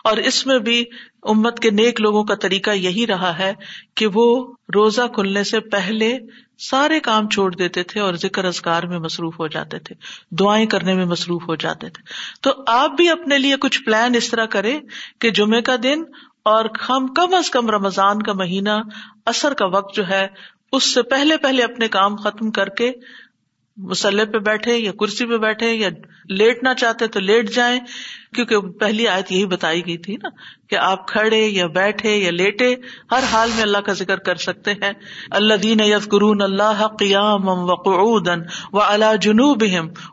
اور 0.03 0.17
اس 0.17 0.47
میں 0.47 0.59
بھی 0.59 0.85
امت 1.23 1.59
کے 1.59 1.69
نیک 1.69 2.01
لوگوں 2.01 2.23
کا 2.23 2.35
طریقہ 2.35 2.71
یہی 2.71 3.07
رہا 3.07 3.39
ہے 3.39 3.53
کہ 3.95 4.07
وہ 4.13 4.53
روزہ 4.75 5.01
کھلنے 5.15 5.43
سے 5.43 5.59
پہلے 5.59 6.17
سارے 6.57 6.99
کام 6.99 7.29
چھوڑ 7.29 7.55
دیتے 7.55 7.83
تھے 7.83 8.01
اور 8.01 8.13
ذکر 8.13 8.45
ازگار 8.45 8.83
میں 8.83 8.99
مصروف 8.99 9.39
ہو 9.39 9.47
جاتے 9.47 9.79
تھے، 9.79 9.95
دعائیں 10.31 10.65
کرنے 10.65 10.93
میں 10.93 11.05
مصروف 11.05 11.43
ہو 11.47 11.55
جاتے 11.55 11.89
تھے۔ 11.89 12.03
تو 12.41 12.51
آپ 12.67 12.91
بھی 12.91 13.09
اپنے 13.09 13.37
لیے 13.37 13.55
کچھ 13.55 13.83
پلان 13.83 14.15
اس 14.15 14.29
طرح 14.29 14.45
کرے 14.45 14.79
کہ 15.19 15.29
جمعے 15.29 15.61
کا 15.61 15.75
دن 15.83 16.03
اور 16.45 16.65
ہم 16.89 17.07
کم 17.13 17.33
از 17.33 17.49
کم 17.49 17.69
رمضان 17.69 18.21
کا 18.21 18.33
مہینہ 18.33 18.79
اثر 19.25 19.53
کا 19.53 19.65
وقت 19.65 19.95
جو 19.95 20.07
ہے، 20.09 20.25
اس 20.71 20.93
سے 20.93 21.01
پہلے 21.03 21.37
پہلے 21.37 21.63
اپنے 21.63 21.87
کام 21.87 22.15
ختم 22.15 22.51
کر 22.51 22.69
کے 22.69 22.91
مسلح 23.77 24.23
پہ 24.23 24.37
بیٹھے 24.39 24.75
یا 24.77 24.91
کرسی 24.99 25.25
پہ 25.25 25.37
بیٹھے 25.37 25.73
یا 25.73 25.89
لیٹنا 26.29 26.73
چاہتے 26.73 27.07
تو 27.07 27.19
لیٹ 27.19 27.49
جائیں، 27.53 27.79
کیونکہ 28.33 28.59
پہلی 28.79 29.07
آیت 29.07 29.31
یہی 29.31 29.45
بتائی 29.45 29.85
گئی 29.85 29.97
تھی 29.97 30.15
نا 30.15 30.29
کہ 30.69 30.75
آپ 30.75 31.07
کھڑے 31.07 31.39
یا 31.39 31.65
بیٹھے 31.67 32.15
یا 32.17 32.31
لیٹے، 32.31 32.73
ہر 33.11 33.23
حال 33.31 33.49
میں 33.55 33.63
اللہ 33.63 33.77
کا 33.77 33.93
ذکر 33.93 34.19
کر 34.19 34.35
سکتے 34.35 34.73
ہیں۔ 34.73 34.91
اللہ 35.31 35.53
دین 35.63 35.79
یف 35.79 36.07
قرون 36.09 36.41
اللہ 36.41 36.85
قیام 36.99 37.47
و 37.49 37.75
قعودن 37.75 38.41
و 38.73 38.81
اللہ 38.81 39.15
جنوب 39.21 39.63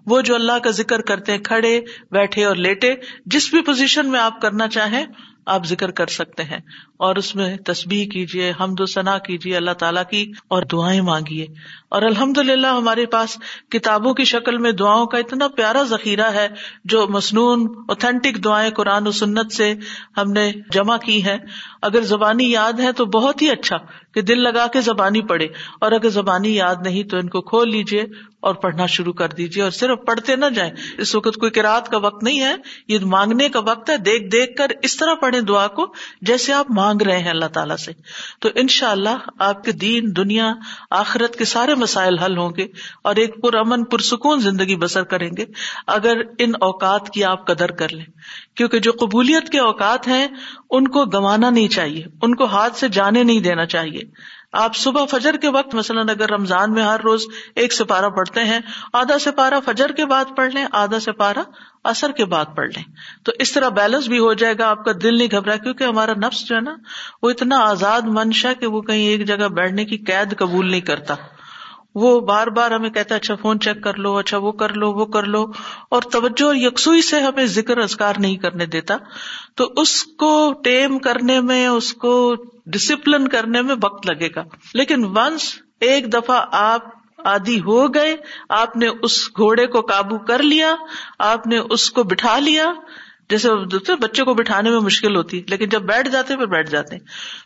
وہ 0.07 0.21
جو 0.21 0.35
اللہ 0.35 0.59
کا 0.59 0.71
ذکر 0.71 1.03
کرتے 1.03 1.33
ہیں، 1.33 1.39
کھڑے، 1.41 1.79
بیٹھے 2.11 2.45
اور 2.45 2.57
لیٹے، 2.57 2.95
جس 3.27 3.51
بھی 3.51 3.63
پوزیشن 3.63 4.11
میں 4.11 4.21
آپ 4.21 4.41
کرنا 4.41 4.69
چاہیں 4.69 5.05
آپ 5.47 5.65
ذکر 5.65 5.91
کر 5.91 6.07
سکتے 6.07 6.45
ہیں۔ 6.45 6.61
اور 7.03 7.17
اس 7.17 7.35
میں 7.35 7.57
تصبیح 7.57 8.09
کیجیے، 8.09 8.53
حمد 8.61 8.81
و 8.81 8.87
ثنا 8.87 9.19
کیجیے، 9.19 9.57
اللہ 9.57 9.71
تعالیٰ 9.71 10.03
کی 10.11 10.33
اور 10.49 10.63
دعائیں 10.63 11.01
مانگیے۔ 11.01 11.47
اور 11.89 12.03
الحمد 12.03 12.39
للہ 12.39 12.67
ہمارے 12.67 13.07
پاس 13.07 13.39
کتابوں 13.71 14.15
کی 14.15 14.25
شکل 14.25 14.59
میں 14.59 14.73
دعاؤں 14.73 15.07
کا 15.07 15.19
اتنا 15.19 15.49
پیارا 15.49 15.83
ذخیرہ 15.83 16.31
ہے 16.31 16.49
جو 16.85 17.07
مصنون 17.09 17.67
اوتھینٹک 17.89 18.45
دعائیں 18.45 18.71
قرآن 18.71 19.07
و 19.07 19.11
سنت 19.11 19.53
سے 19.53 19.75
ہم 20.17 20.33
نے 20.33 20.53
جمع 20.71 20.97
کی 20.97 21.25
ہیں۔ 21.25 21.39
اگر 21.83 22.01
زبانی 22.01 22.51
یاد 22.51 22.73
ہے 22.73 22.93
تو 22.93 23.05
بہت 23.05 23.43
ہی 23.43 23.51
اچھا 23.51 23.77
کہ 24.15 24.21
دل 24.21 24.43
لگا 24.43 24.67
کے 24.67 24.81
زبانی 24.81 25.21
پڑھے۔ 25.21 25.49
اور 25.81 25.93
اگر 25.93 26.09
زبانی 26.09 26.55
یاد 26.57 26.75
نہیں 26.85 27.03
تو 27.03 27.17
ان 27.17 27.29
کو 27.29 27.41
کھول 27.41 27.71
لیجیے 27.71 28.03
اور 28.41 28.55
پڑھنا 28.55 28.87
شروع 28.87 29.13
کر 29.13 29.29
دیجیے۔ 29.29 29.63
اور 29.63 29.71
صرف 29.71 29.99
پڑھتے 30.07 30.37
نہ 30.37 30.47
جائیں۔ 30.55 30.73
اس 30.99 31.15
وقت 31.15 31.37
کوئی 31.37 31.51
کراط 31.51 31.89
کا 31.89 31.97
وقت 31.97 32.23
نہیں 32.23 32.41
ہے، 32.41 32.55
یہ 32.89 32.99
مانگنے 33.03 33.49
کا 33.49 33.61
وقت 33.61 33.91
ہے۔ 33.91 33.97
دیکھ 33.97 34.25
دیکھ 34.25 34.57
کر 34.57 34.67
اس 34.83 34.97
طرح 34.97 35.15
پڑھے 35.15 35.41
دعا 35.41 35.67
کو 35.67 35.95
جیسے 36.23 36.53
آپ 36.53 36.67
مانگ 36.71 36.92
رہے 37.01 37.19
ہیں 37.19 37.31
اللہ 37.31 37.47
تعالیٰ 37.47 37.77
سے۔ 37.77 37.93
تو 38.41 38.49
ان 38.55 38.69
شاء 38.69 38.91
اللہ 38.91 39.19
آپ 39.39 39.65
کے 39.65 39.73
دین، 39.73 40.17
دنیا، 40.17 40.55
آخرت 40.91 41.37
کے 41.37 41.45
سارے 41.45 41.75
مسائل 41.75 42.19
حل 42.19 42.39
ہوں 42.39 42.51
گے 42.57 42.67
اور 43.05 43.17
ایک 43.17 43.43
پر 43.43 43.55
امن، 43.55 43.85
پرسکون 43.85 44.41
زندگی 44.41 44.77
بسر 44.77 45.03
کریں 45.03 45.31
گے۔ 45.37 45.45
اگر 45.87 46.17
ان 46.39 46.53
اوقات 46.61 47.11
کی 47.11 47.25
آپ 47.25 47.47
قدر 47.47 47.71
کر 47.71 47.89
لیں، 47.89 48.07
کیونکہ 48.55 48.79
جو 48.79 48.93
قبولیت 49.01 49.49
کے 49.49 49.59
اوقات 49.59 50.09
ہیں، 50.09 50.29
ان 50.71 50.89
کو 50.89 51.05
گنوانا 51.05 51.51
نہیں 51.51 51.69
چاہیے، 51.69 52.05
ان 52.23 52.35
کو 52.35 52.45
ہاتھ 52.45 52.77
سے 52.77 52.89
جانے 52.89 53.23
نہیں 53.23 53.41
دینا 53.41 53.67
چاہیے۔ 53.67 54.01
آپ 54.53 54.77
صبح 54.77 55.05
فجر 55.05 55.37
کے 55.37 55.49
وقت 55.49 55.75
مثلاً 55.75 56.09
اگر 56.09 56.31
رمضان 56.31 56.73
میں 56.73 56.83
ہر 56.83 57.01
روز 57.01 57.25
ایک 57.55 57.73
سپارہ 57.73 58.09
پڑھتے 58.09 58.45
ہیں، 58.45 58.61
آدھا 58.93 59.19
سپارہ 59.19 59.55
فجر 59.65 59.93
کے 59.93 60.07
بعد 60.07 60.25
پڑھ 60.37 60.55
لیں، 60.55 60.67
آدھا 60.73 61.01
سپارہ 61.01 61.39
اثر 61.85 62.13
کے 62.13 62.25
بعد 62.25 62.45
پڑھ 62.57 62.69
لیں۔ 62.69 62.85
تو 63.23 63.33
اس 63.39 63.53
طرح 63.53 63.69
بیلنس 63.69 64.09
بھی 64.09 64.19
ہو 64.19 64.33
جائے 64.33 64.55
گا، 64.59 64.69
آپ 64.69 64.85
کا 64.85 64.93
دل 65.03 65.19
نہیں 65.19 65.29
گھبرا، 65.31 65.57
کیونکہ 65.57 65.85
ہمارا 65.85 66.13
نفس 66.13 66.49
جو 66.49 66.57
ہے 66.57 66.61
نا، 66.61 66.75
وہ 67.23 67.31
اتنا 67.31 67.59
آزاد 67.59 68.03
منشا 68.05 68.53
کہ 68.53 68.67
وہ 68.67 68.81
کہیں 68.81 69.07
ایک 69.07 69.27
جگہ 69.27 69.49
بیٹھنے 69.49 69.85
کی 69.85 69.99
قید 69.99 70.39
قبول 70.39 70.71
نہیں 70.71 70.81
کرتا۔ 70.81 71.15
وہ 71.95 72.21
بار 72.21 72.47
بار 72.47 72.71
ہمیں 72.71 72.91
کہتا 72.91 73.15
ہے 73.15 73.21
اچھا 73.21 73.35
فون 73.35 73.61
چیک 73.61 73.83
کر 73.83 73.95
لو 73.95 74.17
اچھا 74.17 74.39
وہ 74.39 74.53
کر 74.53 74.73
لو، 74.73 74.93
وہ 74.93 75.07
کر 75.07 75.23
لو، 75.23 75.47
اور 75.91 76.03
توجہ 76.03 76.45
اور 76.45 76.55
یکسوئی 76.55 77.03
سے 77.03 77.21
ہمیں 77.21 77.47
ذکر 77.47 77.79
ازکار 77.79 78.15
نہیں 78.19 78.37
کرنے 78.37 78.67
دیتا۔ 78.67 78.97
تو 79.55 79.73
اس 79.77 80.05
کو 80.05 80.53
ٹیم 80.65 80.99
کرنے 80.99 81.41
میں، 81.41 81.67
اس 81.67 81.95
کو 81.95 82.35
ڈسپلن 82.67 83.29
کرنے 83.29 83.63
میں 83.63 83.75
وقت 83.83 84.07
لگے 84.07 84.29
گا۔ 84.37 84.43
لیکن 84.75 85.05
ونس 85.05 85.55
ایک 85.81 86.13
دفعہ 86.13 86.47
آپ 86.51 86.83
آدھی 87.25 87.61
ہو 87.61 87.95
گئے، 87.95 88.17
آپ 88.49 88.77
نے 88.77 88.89
اس 89.03 89.29
گھوڑے 89.29 89.67
کو 89.67 89.81
قابو 89.81 90.19
کر 90.19 90.43
لیا، 90.43 90.75
آپ 91.19 91.47
نے 91.47 91.59
اس 91.59 91.91
کو 91.91 92.03
بٹھا 92.03 92.39
لیا 92.39 92.73
جیسے 93.31 93.95
بچے 93.97 94.25
کو 94.25 94.35
بٹھانے 94.35 94.71
میں 94.71 94.81
مشکل 94.81 95.17
ہوتی، 95.17 95.43
لیکن 95.49 95.69
جب 95.69 95.83
بیٹھ 95.83 96.09
جاتے، 96.09 96.37
پھر 96.37 96.47
بیٹھ 96.47 96.71
جاتے۔ 96.71 96.97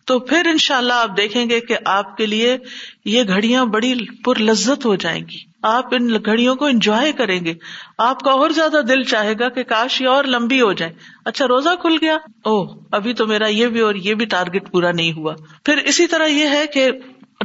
تو 0.04 0.18
پھر 0.18 0.46
ان 0.46 0.58
شاء 0.58 0.76
اللہ 0.76 0.92
آپ 0.92 1.16
دیکھیں 1.16 1.50
گے 1.50 1.60
کہ 1.60 1.76
آپ 1.84 2.16
کے 2.16 2.26
لیے 2.26 2.58
یہ 3.04 3.22
گھڑیاں 3.28 3.64
بڑی 3.64 3.94
پر 4.24 4.38
لذت 4.38 4.86
ہو 4.86 4.96
جائیں 4.96 5.24
گی۔ 5.30 5.56
آپ 5.62 5.94
ان 5.94 6.08
گھڑیوں 6.24 6.56
کو 6.56 6.64
انجوائے 6.64 7.12
کریں 7.12 7.44
گے۔ 7.44 7.54
آپ 7.98 8.20
کا 8.20 8.30
اور 8.30 8.50
زیادہ 8.50 8.80
دل 8.88 9.02
چاہے 9.02 9.34
گا 9.38 9.48
کہ 9.48 9.62
کاش 9.62 10.00
یہ 10.00 10.08
اور 10.08 10.24
لمبی 10.24 10.60
ہو 10.60 10.72
جائے۔ 10.72 10.92
اچھا 11.24 11.48
روزہ 11.48 11.68
کھل 11.80 11.96
گیا؟ 12.00 12.14
او 12.14 12.80
ابھی 12.92 13.12
تو 13.12 13.26
میرا 13.26 13.46
یہ 13.46 13.66
بھی 13.66 13.80
اور 13.80 13.94
یہ 13.94 14.14
بھی 14.14 14.26
ٹارگیٹ 14.26 14.70
پورا 14.70 14.92
نہیں 14.92 15.12
ہوا۔ 15.12 15.34
پھر 15.64 15.76
اسی 15.76 16.06
طرح 16.06 16.26
یہ 16.26 16.48
ہے 16.48 16.66
کہ 16.66 16.90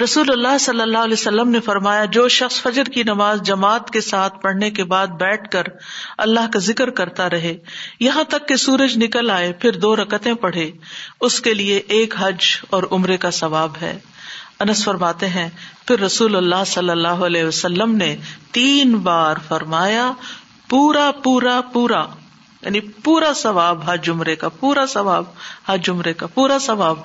رسول 0.03 0.25
اللہ 0.29 0.57
صلی 0.57 0.81
اللہ 0.81 0.97
علیہ 0.97 1.13
وسلم 1.13 1.49
نے 1.49 1.59
فرمایا، 1.59 2.05
جو 2.05 2.27
شخص 2.27 2.61
فجر 2.61 2.83
کی 2.83 3.03
نماز 3.03 3.41
جماعت 3.41 3.89
کے 3.91 4.01
ساتھ 4.01 4.41
پڑھنے 4.41 4.71
کے 4.71 4.83
بعد 4.83 5.07
بیٹھ 5.07 5.49
کر 5.49 5.63
اللہ 6.17 6.39
کا 6.53 6.59
ذکر 6.59 6.89
کرتا 6.89 7.29
رہے، 7.29 7.57
یہاں 7.99 8.23
تک 8.23 8.47
کہ 8.47 8.55
سورج 8.55 8.97
نکل 8.97 9.29
آئے، 9.29 9.53
پھر 9.53 9.71
دو 9.71 9.95
رکتیں 9.95 10.33
پڑھے، 10.33 10.71
اس 11.21 11.41
کے 11.41 11.53
لیے 11.53 11.77
ایک 11.77 12.15
حج 12.19 12.45
اور 12.69 12.83
عمرے 12.91 13.17
کا 13.17 13.31
ثواب 13.31 13.71
ہے۔ 13.81 13.99
انس 14.59 14.83
فرماتے 14.83 15.27
ہیں، 15.27 15.49
پھر 15.87 15.99
رسول 15.99 16.35
اللہ 16.35 16.63
صلی 16.65 16.89
اللہ 16.89 17.27
علیہ 17.29 17.43
وسلم 17.43 17.95
نے 17.95 18.15
تین 18.51 18.95
بار 18.95 19.35
فرمایا، 19.47 20.11
پورا 20.69 21.11
پورا 21.23 21.61
پورا۔ 21.73 22.05
یعنی 22.61 22.79
پورا 22.79 23.33
ثواب 23.35 23.79
حج 23.85 24.09
عمرے 24.09 24.35
کا، 24.35 24.49
پورا 24.49 24.85
ثواب 24.85 25.23
حج 25.67 25.89
عمرے 25.89 26.13
کا، 26.13 26.27
پورا 26.27 26.57
ثواب۔ 26.59 26.99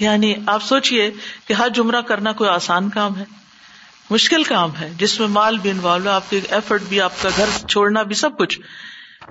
یعنی 0.00 0.34
آپ 0.46 0.62
سوچیے 0.62 1.10
کہ 1.48 1.54
حج 1.58 1.80
عمرہ 1.80 2.00
کرنا 2.00 2.32
کوئی 2.32 2.50
آسان 2.50 2.88
کام 2.88 3.16
ہے، 3.18 3.24
مشکل 4.10 4.44
کام 4.44 4.70
ہے، 4.80 4.90
جس 4.98 5.20
میں 5.20 5.28
مال 5.28 5.58
بھی 5.58 5.70
انوالو، 5.70 6.10
آپ 6.10 6.30
کے 6.30 6.40
ایفرٹ 6.50 6.82
بھی، 6.88 7.00
آپ 7.00 7.12
کا 7.22 7.28
گھر 7.36 7.66
چھوڑنا 7.68 8.02
بھی 8.02 8.14
سب 8.14 8.38
کچھ۔ 8.38 8.60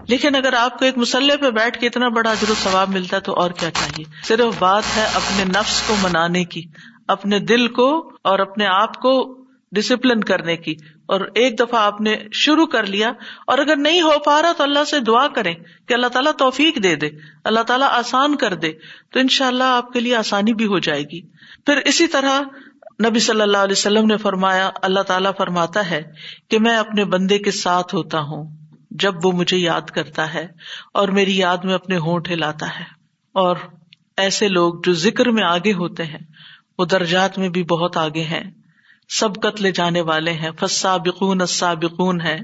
لیکن 0.07 0.35
اگر 0.35 0.53
آپ 0.53 0.79
کو 0.79 0.85
ایک 0.85 0.97
مسلح 0.97 1.35
پہ 1.35 1.49
بیٹھ 1.49 1.79
کے 1.79 1.87
اتنا 1.87 2.07
بڑا 2.07 2.33
و 2.49 2.53
ثواب 2.63 2.89
ملتا 2.89 3.17
ہے 3.17 3.21
تو 3.21 3.33
اور 3.33 3.51
کیا 3.51 3.71
چاہیے؟ 3.71 4.05
صرف 4.23 4.53
بات 4.59 4.83
ہے 4.95 5.07
اپنے 5.13 5.45
نفس 5.45 5.83
کو 5.87 5.95
منانے 6.01 6.45
کی، 6.45 6.63
اپنے 7.07 7.39
دل 7.39 7.67
کو 7.67 8.11
اور 8.21 8.39
اپنے 8.39 8.65
آپ 8.65 9.01
کو 9.01 9.43
ڈسپلن 9.71 10.23
کرنے 10.23 10.57
کی۔ 10.57 10.75
اور 11.11 11.21
ایک 11.35 11.59
دفعہ 11.59 11.79
آپ 11.81 12.01
نے 12.01 12.15
شروع 12.33 12.65
کر 12.65 12.85
لیا 12.85 13.11
اور 13.47 13.57
اگر 13.57 13.75
نہیں 13.75 14.01
ہو 14.01 14.19
پا 14.25 14.41
رہا 14.41 14.51
تو 14.57 14.63
اللہ 14.63 14.83
سے 14.83 14.99
دعا 14.99 15.27
کریں 15.27 15.55
کہ 15.87 15.93
اللہ 15.93 16.07
تعالیٰ 16.07 16.31
توفیق 16.37 16.83
دے 16.83 16.95
دے، 16.95 17.09
اللہ 17.43 17.59
تعالیٰ 17.59 17.87
آسان 17.91 18.35
کر 18.35 18.53
دے، 18.53 18.71
تو 19.11 19.19
ان 19.19 19.27
شاء 19.27 19.47
اللہ 19.47 19.63
آپ 19.63 19.93
کے 19.93 19.99
لیے 19.99 20.15
آسانی 20.15 20.53
بھی 20.53 20.65
ہو 20.65 20.79
جائے 20.79 21.03
گی۔ 21.03 21.21
پھر 21.65 21.77
اسی 21.85 22.07
طرح 22.07 22.41
نبی 23.07 23.19
صلی 23.19 23.41
اللہ 23.41 23.57
علیہ 23.57 23.71
وسلم 23.71 24.05
نے 24.05 24.17
فرمایا، 24.17 24.69
اللہ 24.81 24.99
تعالیٰ 24.99 25.31
فرماتا 25.37 25.89
ہے 25.89 26.01
کہ 26.49 26.59
میں 26.59 26.77
اپنے 26.77 27.05
بندے 27.05 27.37
کے 27.37 27.51
ساتھ 27.51 27.95
ہوتا 27.95 28.19
ہوں 28.19 28.55
جب 28.91 29.13
وہ 29.23 29.31
مجھے 29.31 29.57
یاد 29.57 29.81
کرتا 29.81 30.33
ہے 30.33 30.47
اور 30.93 31.07
میری 31.07 31.37
یاد 31.37 31.57
میں 31.57 31.73
اپنے 31.73 31.97
ہونٹ 31.97 32.29
ہلاتا 32.29 32.79
ہے۔ 32.79 32.83
اور 33.33 33.55
ایسے 34.17 34.47
لوگ 34.47 34.73
جو 34.83 34.93
ذکر 34.93 35.29
میں 35.29 35.43
آگے 35.43 35.73
ہوتے 35.73 36.03
ہیں، 36.03 36.19
وہ 36.77 36.85
درجات 36.85 37.37
میں 37.37 37.49
بھی 37.49 37.63
بہت 37.63 37.97
آگے 37.97 38.23
ہیں۔ 38.23 38.60
سب 39.19 39.35
قتلے 39.35 39.71
جانے 39.71 40.01
والے 40.01 40.33
ہیں۔ 40.33 40.51
فسابقون 40.59 41.41
السابقون 41.41 42.21
ہے 42.21 42.39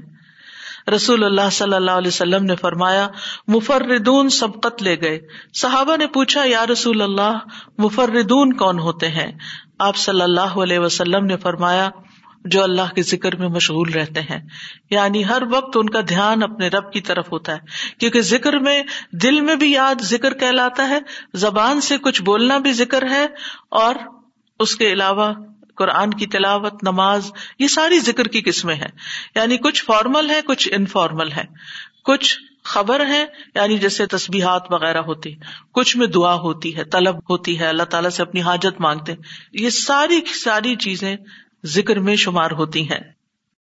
رسول 0.94 1.24
اللہ 1.24 1.50
صلی 1.52 1.74
اللہ 1.74 1.90
علیہ 1.90 2.08
وسلم 2.08 2.44
نے 2.44 2.56
فرمایا، 2.56 3.08
مفردون 3.48 4.28
سب 4.28 4.60
قتلے 4.62 5.00
گئے۔ 5.00 5.20
صحابہ 5.54 5.96
نے 5.96 6.06
پوچھا، 6.06 6.42
یا 6.44 6.66
رسول 6.66 7.02
اللہ، 7.02 7.38
مفردون 7.78 8.52
کون 8.52 8.78
ہوتے 8.78 9.08
ہیں؟ 9.08 9.32
آپ 9.78 9.96
صلی 9.96 10.22
اللہ 10.22 10.40
علیہ 10.40 10.78
وسلم 10.78 11.26
نے 11.26 11.36
فرمایا، 11.36 11.90
جو 12.44 12.62
اللہ 12.62 12.94
کے 12.94 13.02
ذکر 13.02 13.36
میں 13.36 13.48
مشغول 13.48 13.92
رہتے 13.92 14.20
ہیں۔ 14.20 14.48
یعنی 14.90 15.24
ہر 15.24 15.42
وقت 15.50 15.76
ان 15.76 15.90
کا 15.90 16.00
دھیان 16.08 16.42
اپنے 16.42 16.68
رب 16.68 16.92
کی 16.92 17.00
طرف 17.00 17.32
ہوتا 17.32 17.52
ہے۔ 17.52 17.58
کیونکہ 17.98 18.20
ذکر 18.20 18.58
میں، 18.58 18.82
دل 19.12 19.40
میں 19.40 19.56
بھی 19.56 19.72
یاد 19.72 20.02
ذکر 20.02 20.34
کہلاتا 20.34 20.88
ہے۔ 20.88 20.98
زبان 21.34 21.80
سے 21.80 21.98
کچھ 21.98 22.22
بولنا 22.22 22.58
بھی 22.58 22.72
ذکر 22.72 23.10
ہے 23.10 23.26
اور 23.68 23.94
اس 24.60 24.76
کے 24.76 24.92
علاوہ 24.92 25.32
قرآن 25.78 26.10
کی 26.10 26.26
تلاوت، 26.26 26.74
نماز، 26.82 27.32
یہ 27.58 27.66
ساری 27.66 27.98
ذکر 27.98 28.24
کی 28.24 28.40
قسمیں 28.40 28.74
ہیں۔ 28.74 28.90
یعنی 29.34 29.56
کچھ 29.56 29.84
فارمل 29.84 30.30
ہے 30.30 30.40
کچھ 30.46 30.68
انفارمل 30.72 31.32
ہے 31.32 31.44
کچھ 32.04 32.38
خبر 32.64 33.06
ہے 33.06 33.24
یعنی 33.54 33.78
جیسے 33.78 34.06
تسبیحات 34.06 34.62
وغیرہ 34.70 34.98
ہوتی، 34.98 35.34
کچھ 35.72 35.96
میں 35.96 36.06
دعا 36.06 36.34
ہوتی 36.34 36.76
ہے، 36.76 36.84
طلب 36.84 37.18
ہوتی 37.18 37.58
ہے، 37.58 37.66
اللہ 37.66 37.82
تعالیٰ 37.82 38.10
سے 38.10 38.22
اپنی 38.22 38.40
حاجت 38.40 38.80
مانگتے 38.80 39.14
یہ 39.52 39.70
ساری 39.70 40.20
ساری 40.44 40.76
چیزیں 40.76 41.16
ذکر 41.66 41.98
میں 41.98 42.16
شمار 42.16 42.50
ہوتی 42.50 42.90
ہیں۔ 42.90 43.17